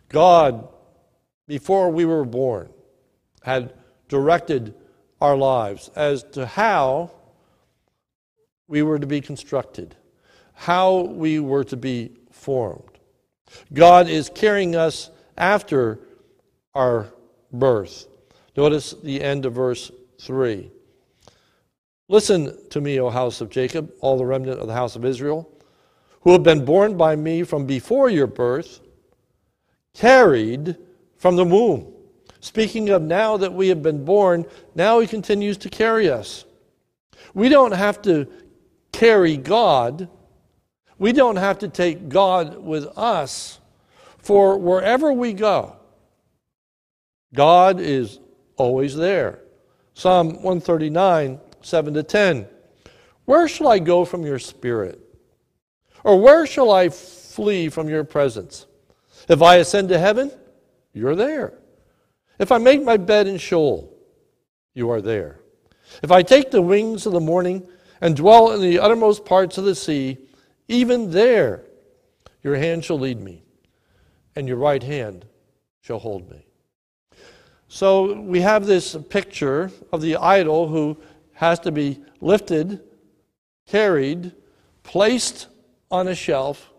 God, 0.09 0.67
before 1.45 1.91
we 1.91 2.05
were 2.05 2.25
born, 2.25 2.69
had 3.43 3.73
directed 4.07 4.73
our 5.19 5.35
lives 5.35 5.91
as 5.95 6.23
to 6.23 6.45
how 6.45 7.11
we 8.67 8.81
were 8.81 8.97
to 8.97 9.05
be 9.05 9.19
constructed, 9.19 9.95
how 10.53 11.01
we 11.01 11.39
were 11.39 11.65
to 11.65 11.75
be 11.75 12.13
formed. 12.31 12.97
God 13.73 14.07
is 14.07 14.29
carrying 14.33 14.75
us 14.75 15.11
after 15.37 15.99
our 16.73 17.13
birth. 17.51 18.07
Notice 18.55 18.93
the 19.03 19.21
end 19.21 19.45
of 19.45 19.53
verse 19.53 19.91
3. 20.19 20.69
Listen 22.09 22.57
to 22.69 22.81
me, 22.81 22.99
O 22.99 23.09
house 23.09 23.39
of 23.39 23.49
Jacob, 23.49 23.91
all 24.01 24.17
the 24.17 24.25
remnant 24.25 24.59
of 24.59 24.67
the 24.67 24.73
house 24.73 24.95
of 24.95 25.05
Israel, 25.05 25.49
who 26.21 26.33
have 26.33 26.43
been 26.43 26.65
born 26.65 26.97
by 26.97 27.15
me 27.15 27.43
from 27.43 27.65
before 27.65 28.09
your 28.09 28.27
birth, 28.27 28.81
carried 29.93 30.75
from 31.15 31.35
the 31.35 31.45
womb. 31.45 31.93
Speaking 32.41 32.89
of 32.89 33.01
now 33.01 33.37
that 33.37 33.53
we 33.53 33.69
have 33.69 33.81
been 33.81 34.03
born, 34.03 34.45
now 34.75 34.99
He 34.99 35.07
continues 35.07 35.57
to 35.59 35.69
carry 35.69 36.09
us. 36.09 36.43
We 37.33 37.47
don't 37.47 37.71
have 37.71 38.01
to 38.01 38.27
carry 38.91 39.37
God, 39.37 40.09
we 40.97 41.13
don't 41.13 41.37
have 41.37 41.59
to 41.59 41.69
take 41.69 42.09
God 42.09 42.57
with 42.57 42.85
us, 42.97 43.59
for 44.17 44.57
wherever 44.57 45.13
we 45.13 45.33
go, 45.33 45.77
God 47.33 47.79
is 47.79 48.19
always 48.57 48.95
there. 48.95 49.39
Psalm 49.93 50.35
139, 50.35 51.39
7 51.61 51.93
to 51.93 52.03
10. 52.03 52.47
Where 53.25 53.47
shall 53.47 53.67
I 53.67 53.79
go 53.79 54.05
from 54.05 54.25
your 54.25 54.39
spirit? 54.39 54.99
Or 56.03 56.19
where 56.19 56.45
shall 56.45 56.71
I 56.71 56.89
flee 56.89 57.69
from 57.69 57.87
your 57.87 58.03
presence? 58.03 58.65
If 59.27 59.41
I 59.41 59.57
ascend 59.57 59.89
to 59.89 59.99
heaven, 59.99 60.31
you're 60.93 61.15
there. 61.15 61.53
If 62.39 62.51
I 62.51 62.57
make 62.57 62.83
my 62.83 62.97
bed 62.97 63.27
in 63.27 63.37
Sheol, 63.37 63.93
you 64.73 64.89
are 64.89 65.01
there. 65.01 65.39
If 66.01 66.11
I 66.11 66.23
take 66.23 66.51
the 66.51 66.61
wings 66.61 67.05
of 67.05 67.13
the 67.13 67.19
morning 67.19 67.67
and 67.99 68.15
dwell 68.15 68.51
in 68.53 68.61
the 68.61 68.79
uttermost 68.79 69.25
parts 69.25 69.57
of 69.57 69.65
the 69.65 69.75
sea, 69.75 70.17
even 70.67 71.11
there 71.11 71.63
your 72.43 72.55
hand 72.55 72.83
shall 72.83 72.97
lead 72.97 73.19
me, 73.19 73.43
and 74.35 74.47
your 74.47 74.57
right 74.57 74.81
hand 74.81 75.25
shall 75.81 75.99
hold 75.99 76.29
me. 76.31 76.45
So 77.73 78.19
we 78.19 78.41
have 78.41 78.65
this 78.65 78.97
picture 79.09 79.71
of 79.93 80.01
the 80.01 80.17
idol 80.17 80.67
who 80.67 80.97
has 81.33 81.57
to 81.59 81.71
be 81.71 81.99
lifted, 82.19 82.81
carried, 83.65 84.33
placed 84.83 85.47
on 85.89 86.09
a 86.09 86.15
shelf, 86.15 86.69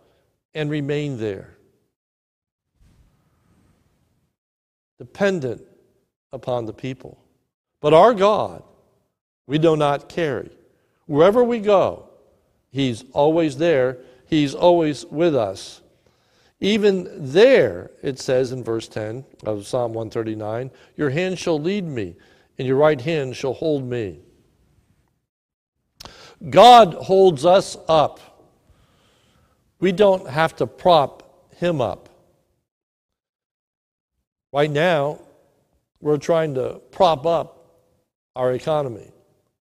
and 0.54 0.70
remain 0.70 1.18
there. 1.18 1.52
dependent 5.02 5.60
upon 6.32 6.64
the 6.64 6.72
people. 6.72 7.18
But 7.80 7.92
our 7.92 8.14
God, 8.14 8.62
we 9.48 9.58
do 9.58 9.76
not 9.76 10.08
carry. 10.08 10.48
Wherever 11.06 11.42
we 11.42 11.58
go, 11.58 12.08
He's 12.70 13.04
always 13.12 13.56
there, 13.56 13.98
He's 14.28 14.54
always 14.54 15.04
with 15.06 15.34
us. 15.34 15.81
Even 16.62 17.08
there, 17.32 17.90
it 18.04 18.20
says 18.20 18.52
in 18.52 18.62
verse 18.62 18.86
10 18.86 19.24
of 19.44 19.66
Psalm 19.66 19.94
139 19.94 20.70
Your 20.96 21.10
hand 21.10 21.36
shall 21.36 21.58
lead 21.58 21.84
me, 21.84 22.14
and 22.56 22.68
your 22.68 22.76
right 22.76 23.00
hand 23.00 23.34
shall 23.34 23.52
hold 23.52 23.82
me. 23.82 24.20
God 26.48 26.94
holds 26.94 27.44
us 27.44 27.76
up. 27.88 28.20
We 29.80 29.90
don't 29.90 30.28
have 30.28 30.54
to 30.56 30.68
prop 30.68 31.52
Him 31.56 31.80
up. 31.80 32.08
Right 34.52 34.70
now, 34.70 35.18
we're 36.00 36.16
trying 36.16 36.54
to 36.54 36.80
prop 36.92 37.26
up 37.26 37.82
our 38.36 38.52
economy. 38.52 39.10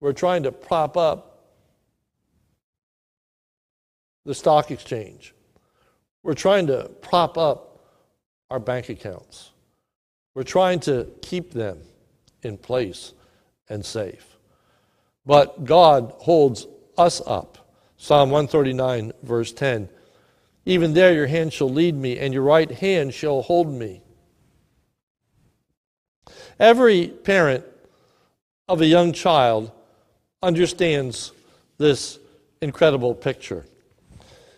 We're 0.00 0.12
trying 0.14 0.42
to 0.42 0.50
prop 0.50 0.96
up 0.96 1.44
the 4.24 4.34
stock 4.34 4.72
exchange. 4.72 5.32
We're 6.22 6.34
trying 6.34 6.66
to 6.68 6.90
prop 7.00 7.38
up 7.38 7.80
our 8.50 8.58
bank 8.58 8.88
accounts. 8.88 9.50
We're 10.34 10.42
trying 10.42 10.80
to 10.80 11.10
keep 11.22 11.52
them 11.52 11.80
in 12.42 12.58
place 12.58 13.12
and 13.68 13.84
safe. 13.84 14.36
But 15.26 15.64
God 15.64 16.14
holds 16.18 16.66
us 16.96 17.20
up. 17.26 17.72
Psalm 17.96 18.30
139, 18.30 19.12
verse 19.22 19.52
10. 19.52 19.88
Even 20.64 20.94
there 20.94 21.12
your 21.12 21.26
hand 21.26 21.52
shall 21.52 21.70
lead 21.70 21.94
me, 21.94 22.18
and 22.18 22.32
your 22.32 22.42
right 22.42 22.70
hand 22.70 23.12
shall 23.12 23.42
hold 23.42 23.72
me. 23.72 24.02
Every 26.60 27.08
parent 27.08 27.64
of 28.68 28.80
a 28.80 28.86
young 28.86 29.12
child 29.12 29.72
understands 30.42 31.32
this 31.78 32.18
incredible 32.60 33.14
picture. 33.14 33.64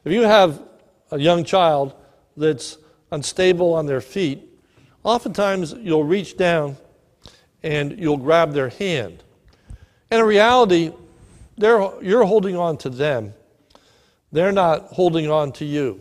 If 0.04 0.12
you 0.12 0.22
have 0.22 0.62
a 1.10 1.18
young 1.18 1.44
child 1.44 1.94
that's 2.36 2.78
unstable 3.12 3.74
on 3.74 3.86
their 3.86 4.00
feet, 4.00 4.48
oftentimes 5.02 5.72
you'll 5.72 6.04
reach 6.04 6.36
down 6.36 6.76
and 7.62 7.98
you'll 7.98 8.16
grab 8.16 8.52
their 8.52 8.68
hand. 8.68 9.22
And 10.10 10.20
in 10.20 10.26
reality, 10.26 10.92
you're 11.56 12.24
holding 12.24 12.56
on 12.56 12.76
to 12.78 12.90
them. 12.90 13.34
They're 14.32 14.52
not 14.52 14.86
holding 14.88 15.30
on 15.30 15.52
to 15.52 15.64
you. 15.64 16.00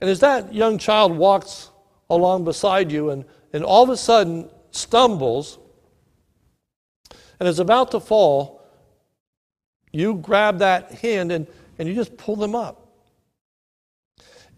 And 0.00 0.10
as 0.10 0.20
that 0.20 0.52
young 0.52 0.78
child 0.78 1.16
walks 1.16 1.70
along 2.10 2.44
beside 2.44 2.92
you, 2.92 3.10
and, 3.10 3.24
and 3.52 3.64
all 3.64 3.82
of 3.82 3.88
a 3.88 3.96
sudden 3.96 4.50
stumbles 4.70 5.58
and 7.38 7.48
is 7.48 7.58
about 7.58 7.90
to 7.92 8.00
fall, 8.00 8.62
you 9.92 10.14
grab 10.14 10.58
that 10.58 10.92
hand 10.92 11.32
and, 11.32 11.46
and 11.78 11.88
you 11.88 11.94
just 11.94 12.16
pull 12.16 12.36
them 12.36 12.54
up. 12.54 12.81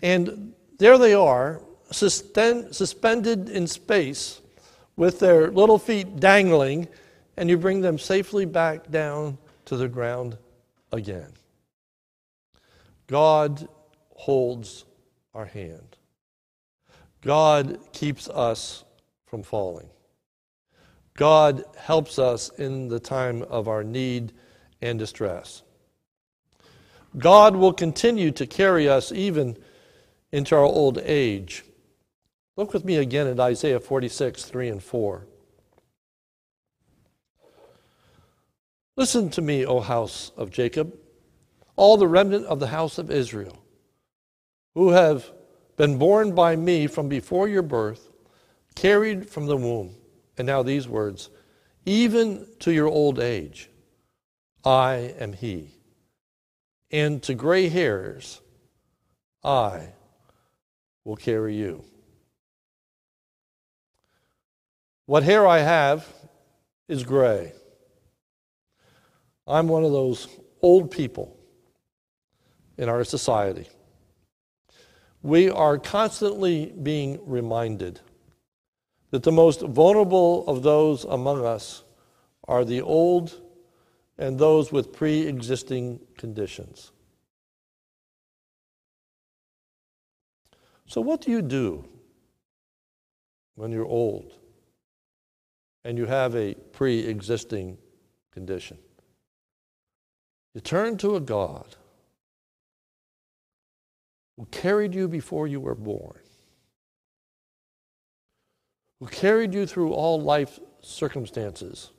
And 0.03 0.53
there 0.79 0.99
they 0.99 1.15
are, 1.15 1.63
suspend, 1.91 2.75
suspended 2.75 3.49
in 3.49 3.67
space 3.67 4.41
with 4.97 5.19
their 5.21 5.51
little 5.51 5.79
feet 5.79 6.21
dangling, 6.21 6.89
and 7.37 7.49
you 7.49 7.59
bring 7.59 7.81
them 7.81 7.99
safely 7.99 8.45
back 8.45 8.91
down 8.91 9.39
to 9.65 9.77
the 9.77 9.89
ground 9.89 10.37
again. 10.93 11.33
God 13.07 13.69
holds 14.15 14.85
our 15.35 15.47
hand. 15.47 15.97
God 17.23 17.79
keeps 17.93 18.29
us 18.29 18.85
from 19.27 19.43
falling. 19.43 19.89
God 21.17 21.65
helps 21.77 22.19
us 22.19 22.51
in 22.51 22.89
the 22.89 23.01
time 23.01 23.43
of 23.43 23.69
our 23.69 23.85
need 23.85 24.33
and 24.83 24.99
distress. 24.99 25.63
God 27.17 27.57
will 27.57 27.73
continue 27.73 28.31
to 28.33 28.47
carry 28.47 28.89
us 28.89 29.13
even 29.13 29.57
into 30.35 30.57
our 30.57 30.65
old 30.65 30.99
age. 30.99 31.63
Look 32.57 32.75
with 32.75 32.85
me 32.85 32.97
again 32.97 33.29
at 33.29 33.39
Isaiah 33.39 33.79
46, 33.79 34.45
3 34.45 34.69
and 34.69 34.83
4. 34.83 35.27
Listen 38.97 39.31
to 39.31 39.41
me, 39.41 39.65
O 39.65 39.79
house 39.79 40.33
of 40.37 40.51
Jacob, 40.51 40.93
all 41.77 41.97
the 41.97 42.09
remnant 42.09 42.47
of 42.47 42.59
the 42.59 42.67
house 42.67 42.99
of 42.99 43.13
Israel, 43.13 43.63
who 44.75 44.91
have 44.91 45.31
been 45.77 45.99
born 45.99 46.35
by 46.35 46.57
me 46.57 46.89
from 46.89 47.09
before 47.09 47.47
your 47.47 47.63
birth, 47.63 48.11
carried 48.75 49.31
from 49.31 49.47
the 49.47 49.57
womb. 49.57 49.95
And 50.37 50.49
now 50.49 50.65
these 50.65 50.89
words 50.89 51.31
even 51.87 52.49
to 52.59 52.73
your 52.73 52.89
old 52.89 53.21
age, 53.21 53.71
I 54.65 55.15
am 55.17 55.33
He. 55.33 55.75
And 56.91 57.23
to 57.23 57.35
gray 57.35 57.69
hairs, 57.69 58.41
I 59.45 59.94
will 61.05 61.17
carry 61.17 61.55
you. 61.55 61.85
What 65.07 65.23
hair 65.23 65.47
I 65.47 65.59
have 65.59 66.07
is 66.89 67.03
gray. 67.03 67.53
I'm 69.47 69.69
one 69.69 69.85
of 69.85 69.93
those 69.93 70.29
old 70.63 70.91
people 70.91 71.37
in 72.79 72.89
our 72.89 73.05
society. 73.05 73.69
We 75.23 75.51
are 75.51 75.79
constantly 75.79 76.73
being 76.83 77.21
reminded 77.27 78.01
that 79.11 79.23
the 79.23 79.33
most 79.33 79.61
vulnerable 79.61 80.47
of 80.47 80.63
those 80.63 81.05
among 81.05 81.45
us 81.45 81.85
are 82.49 82.65
the 82.65 82.83
old 82.83 83.41
and 84.19 84.39
those 84.39 84.73
with 84.73 84.93
pre 84.93 85.27
existing 85.27 86.01
conditions. 86.17 86.93
So, 90.87 91.01
what 91.01 91.23
do 91.23 91.31
you 91.31 91.43
do 91.43 91.85
when 93.55 93.73
you're 93.73 93.87
old 93.87 94.33
and 95.85 95.97
you 95.97 96.07
have 96.07 96.35
a 96.37 96.55
pre 96.73 97.01
existing 97.01 97.79
condition? 98.33 98.79
You 100.55 100.61
turn 100.61 100.97
to 100.99 101.17
a 101.17 101.21
God 101.21 101.77
who 104.37 104.47
carried 104.47 104.95
you 104.95 105.09
before 105.09 105.47
you 105.47 105.61
were 105.61 105.75
born, 105.75 106.19
who 109.01 109.07
carried 109.07 109.55
you 109.55 109.67
through 109.67 109.93
all 109.93 110.21
life 110.21 110.59
circumstances, 110.81 111.91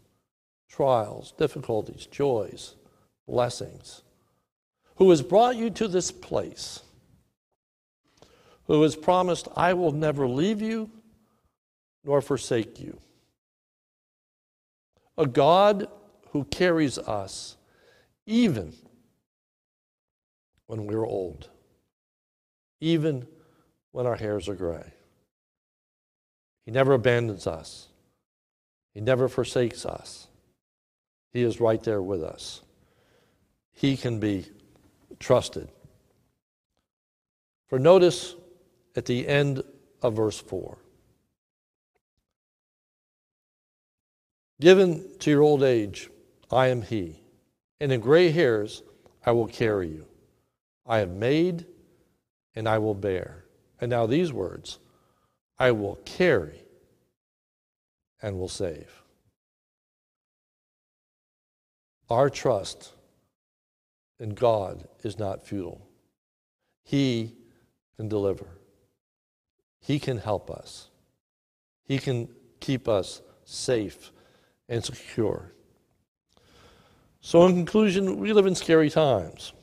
trials, 0.70 1.34
difficulties, 1.38 2.06
joys, 2.08 2.76
blessings, 3.28 4.04
who 4.98 5.10
has 5.10 5.22
brought 5.22 5.56
you 5.56 5.70
to 5.72 5.88
this 5.88 6.12
place, 6.12 6.82
who 8.68 8.82
has 8.82 8.96
promised, 8.96 9.48
I 9.56 9.74
will 9.74 9.92
never 9.92 10.28
leave 10.28 10.62
you 10.62 10.90
nor 12.04 12.22
forsake 12.22 12.80
you. 12.80 13.00
A 15.18 15.26
God 15.26 15.88
who 16.32 16.44
carries 16.46 16.98
us 16.98 17.58
even 18.26 18.74
when 20.68 20.88
we're 20.88 21.06
old 21.06 21.50
even 22.86 23.28
when 23.92 24.06
our 24.06 24.16
hairs 24.16 24.48
are 24.48 24.56
gray. 24.56 24.94
He 26.66 26.72
never 26.72 26.94
abandons 26.94 27.48
us, 27.48 27.88
He 28.94 29.02
never 29.02 29.28
forsakes 29.28 29.86
us. 29.86 30.28
He 31.32 31.42
is 31.44 31.60
right 31.60 31.84
there 31.84 32.02
with 32.02 32.24
us. 32.24 32.62
He 33.74 33.98
can 33.98 34.22
be 34.22 34.46
trusted. 35.20 35.68
For 37.68 37.78
notice 37.78 38.36
at 38.96 39.06
the 39.06 39.28
end 39.28 39.64
of 40.02 40.16
verse 40.16 40.40
4 40.40 40.78
Given 44.62 45.10
to 45.20 45.30
your 45.30 45.42
old 45.42 45.64
age, 45.64 46.10
I 46.52 46.68
am 46.68 46.82
He, 46.82 47.20
and 47.80 47.92
in 47.92 48.00
gray 48.00 48.32
hairs 48.32 48.84
I 49.26 49.32
will 49.32 49.48
carry 49.48 49.90
you. 49.90 50.06
I 50.86 51.00
have 51.00 51.12
made 51.12 51.66
and 52.56 52.70
I 52.70 52.78
will 52.78 52.94
bear. 52.94 53.46
And 53.82 53.90
now 53.90 54.06
these 54.06 54.32
words 54.32 54.80
I 55.60 55.72
will 55.72 55.98
carry 56.06 56.64
and 58.22 58.40
will 58.40 58.50
save. 58.50 59.04
Our 62.10 62.30
trust 62.30 62.92
in 64.20 64.30
God 64.30 64.88
is 65.04 65.18
not 65.18 65.46
futile. 65.46 65.88
He 66.84 67.36
can 67.98 68.08
deliver, 68.08 68.48
He 69.86 70.00
can 70.00 70.18
help 70.18 70.50
us, 70.50 70.90
He 71.84 72.00
can 72.00 72.30
keep 72.60 72.88
us 72.88 73.22
safe 73.44 74.12
and 74.68 74.84
secure. 74.84 75.52
So, 77.22 77.46
in 77.46 77.54
conclusion, 77.54 78.18
we 78.18 78.34
live 78.34 78.48
in 78.48 78.56
scary 78.56 78.90
times. 78.90 79.54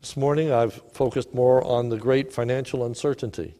This 0.00 0.16
morning 0.16 0.52
I've 0.52 0.74
focused 0.92 1.32
more 1.32 1.64
on 1.64 1.88
the 1.88 1.96
great 1.96 2.32
financial 2.32 2.84
uncertainty. 2.84 3.54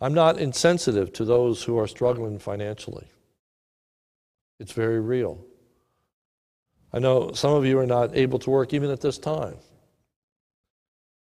I'm 0.00 0.14
not 0.14 0.38
insensitive 0.38 1.12
to 1.14 1.24
those 1.24 1.62
who 1.62 1.78
are 1.78 1.86
struggling 1.86 2.38
financially. 2.38 3.06
It's 4.58 4.72
very 4.72 5.00
real. 5.00 5.44
I 6.92 6.98
know 6.98 7.32
some 7.32 7.54
of 7.54 7.64
you 7.64 7.78
are 7.78 7.86
not 7.86 8.16
able 8.16 8.38
to 8.40 8.50
work 8.50 8.74
even 8.74 8.90
at 8.90 9.00
this 9.00 9.18
time, 9.18 9.56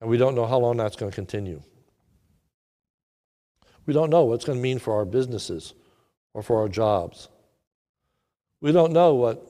and 0.01 0.09
we 0.09 0.17
don't 0.17 0.35
know 0.35 0.47
how 0.47 0.57
long 0.57 0.77
that's 0.77 0.95
going 0.95 1.11
to 1.11 1.15
continue. 1.15 1.61
We 3.85 3.93
don't 3.93 4.09
know 4.09 4.25
what 4.25 4.35
it's 4.35 4.45
going 4.45 4.57
to 4.57 4.61
mean 4.61 4.79
for 4.79 4.95
our 4.95 5.05
businesses 5.05 5.73
or 6.33 6.41
for 6.41 6.59
our 6.59 6.67
jobs. 6.67 7.29
We 8.61 8.71
don't 8.71 8.93
know 8.93 9.15
what 9.15 9.47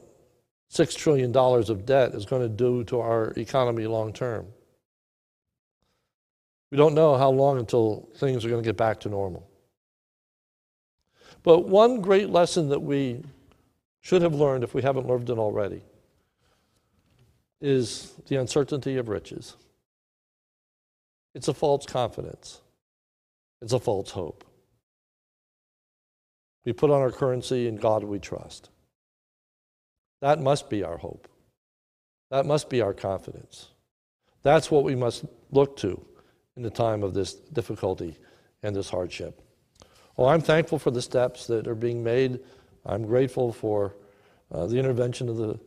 $6 0.72 0.96
trillion 0.96 1.36
of 1.36 1.86
debt 1.86 2.14
is 2.14 2.26
going 2.26 2.42
to 2.42 2.50
do 2.50 2.84
to 2.86 3.00
our 3.00 3.34
economy 3.38 3.88
long 3.88 4.14
term. 4.14 4.48
We 6.70 6.78
don't 6.78 6.96
know 6.96 7.18
how 7.18 7.30
long 7.30 7.60
until 7.60 8.10
things 8.16 8.46
are 8.46 8.50
going 8.50 8.64
to 8.64 8.68
get 8.68 8.78
back 8.78 9.02
to 9.02 9.10
normal. 9.10 9.48
But 11.44 11.68
one 11.68 12.02
great 12.02 12.30
lesson 12.30 12.70
that 12.70 12.80
we 12.80 13.24
should 14.00 14.22
have 14.22 14.34
learned, 14.34 14.64
if 14.64 14.74
we 14.74 14.82
haven't 14.82 15.08
learned 15.08 15.30
it 15.30 15.38
already, 15.38 15.82
is 17.60 18.14
the 18.28 18.38
uncertainty 18.38 18.98
of 18.98 19.10
riches. 19.10 19.58
It's 21.34 21.48
a 21.48 21.54
false 21.54 21.86
confidence, 21.86 22.62
it's 23.62 23.74
a 23.74 23.80
false 23.80 24.12
hope. 24.12 24.44
We 26.66 26.74
put 26.74 26.92
on 26.92 27.02
our 27.02 27.12
currency 27.12 27.68
in 27.68 27.78
God 27.78 28.04
we 28.04 28.20
trust. 28.20 28.70
That 30.22 30.40
must 30.40 30.70
be 30.70 30.84
our 30.84 30.98
hope. 30.98 31.28
That 32.30 32.46
must 32.46 32.70
be 32.70 32.82
our 32.82 32.94
confidence. 32.94 33.70
That's 34.44 34.70
what 34.70 34.84
we 34.84 34.96
must 34.96 35.26
look 35.52 35.76
to 35.78 36.00
in 36.56 36.64
the 36.64 36.70
time 36.70 37.04
of 37.04 37.14
this 37.14 37.34
difficulty 37.34 38.18
and 38.62 38.76
this 38.76 38.90
hardship. 38.90 39.42
Well, 40.16 40.30
I'm 40.30 40.42
thankful 40.42 40.78
for 40.78 40.92
the 40.92 41.02
steps 41.02 41.48
that 41.48 41.68
are 41.68 41.76
being 41.76 42.04
made. 42.04 42.40
I'm 42.86 43.06
grateful 43.06 43.52
for 43.52 43.96
uh, 44.52 44.68
the 44.68 44.78
intervention 44.78 45.30
of 45.30 45.38
the 45.38 45.60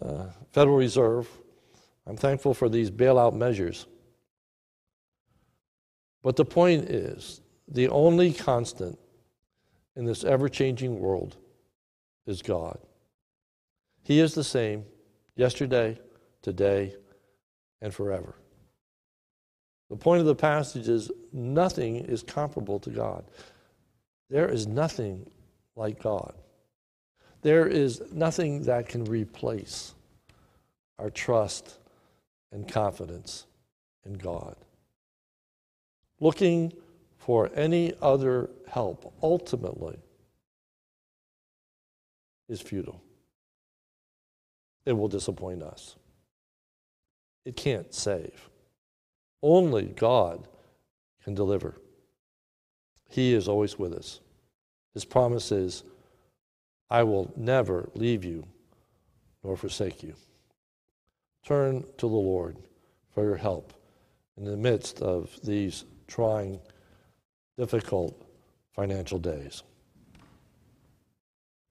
uh, 0.00 0.26
Federal 0.52 0.76
Reserve. 0.76 1.28
I'm 2.06 2.16
thankful 2.16 2.54
for 2.54 2.68
these 2.68 2.90
bailout 2.90 3.34
measures. 3.34 3.86
But 6.22 6.36
the 6.36 6.44
point 6.44 6.88
is 6.88 7.40
the 7.68 7.88
only 7.88 8.32
constant 8.32 8.98
in 9.96 10.04
this 10.04 10.24
ever 10.24 10.48
changing 10.48 10.98
world 10.98 11.36
is 12.26 12.42
God. 12.42 12.78
He 14.04 14.20
is 14.20 14.34
the 14.34 14.44
same 14.44 14.84
yesterday, 15.36 15.98
today, 16.42 16.94
and 17.80 17.92
forever. 17.92 18.34
The 19.90 19.96
point 19.96 20.20
of 20.20 20.26
the 20.26 20.34
passage 20.34 20.88
is 20.88 21.10
nothing 21.32 21.96
is 21.96 22.22
comparable 22.22 22.78
to 22.80 22.90
God. 22.90 23.24
There 24.30 24.48
is 24.48 24.66
nothing 24.66 25.30
like 25.76 26.02
God. 26.02 26.34
There 27.42 27.66
is 27.66 28.02
nothing 28.12 28.62
that 28.62 28.88
can 28.88 29.04
replace 29.04 29.94
our 30.98 31.10
trust 31.10 31.78
and 32.52 32.66
confidence 32.66 33.46
in 34.06 34.14
God. 34.14 34.56
Looking 36.22 36.72
for 37.18 37.50
any 37.52 37.92
other 38.00 38.48
help 38.68 39.12
ultimately 39.22 39.98
is 42.48 42.60
futile 42.60 43.02
it 44.84 44.92
will 44.92 45.08
disappoint 45.08 45.62
us. 45.62 45.96
It 47.44 47.56
can't 47.56 47.92
save. 47.92 48.48
Only 49.42 49.86
God 49.86 50.46
can 51.24 51.34
deliver. 51.34 51.76
He 53.08 53.34
is 53.34 53.48
always 53.48 53.78
with 53.78 53.92
us. 53.92 54.20
His 54.94 55.04
promise 55.04 55.52
is, 55.52 55.84
I 56.90 57.02
will 57.02 57.32
never 57.36 57.88
leave 57.94 58.24
you 58.24 58.44
nor 59.42 59.56
forsake 59.56 60.02
you. 60.02 60.14
Turn 61.44 61.82
to 61.98 62.06
the 62.06 62.06
Lord 62.06 62.56
for 63.12 63.24
your 63.24 63.36
help 63.36 63.72
in 64.36 64.44
the 64.44 64.56
midst 64.56 65.00
of 65.02 65.36
these 65.42 65.84
trying, 66.12 66.60
difficult 67.56 68.14
financial 68.74 69.18
days. 69.18 69.62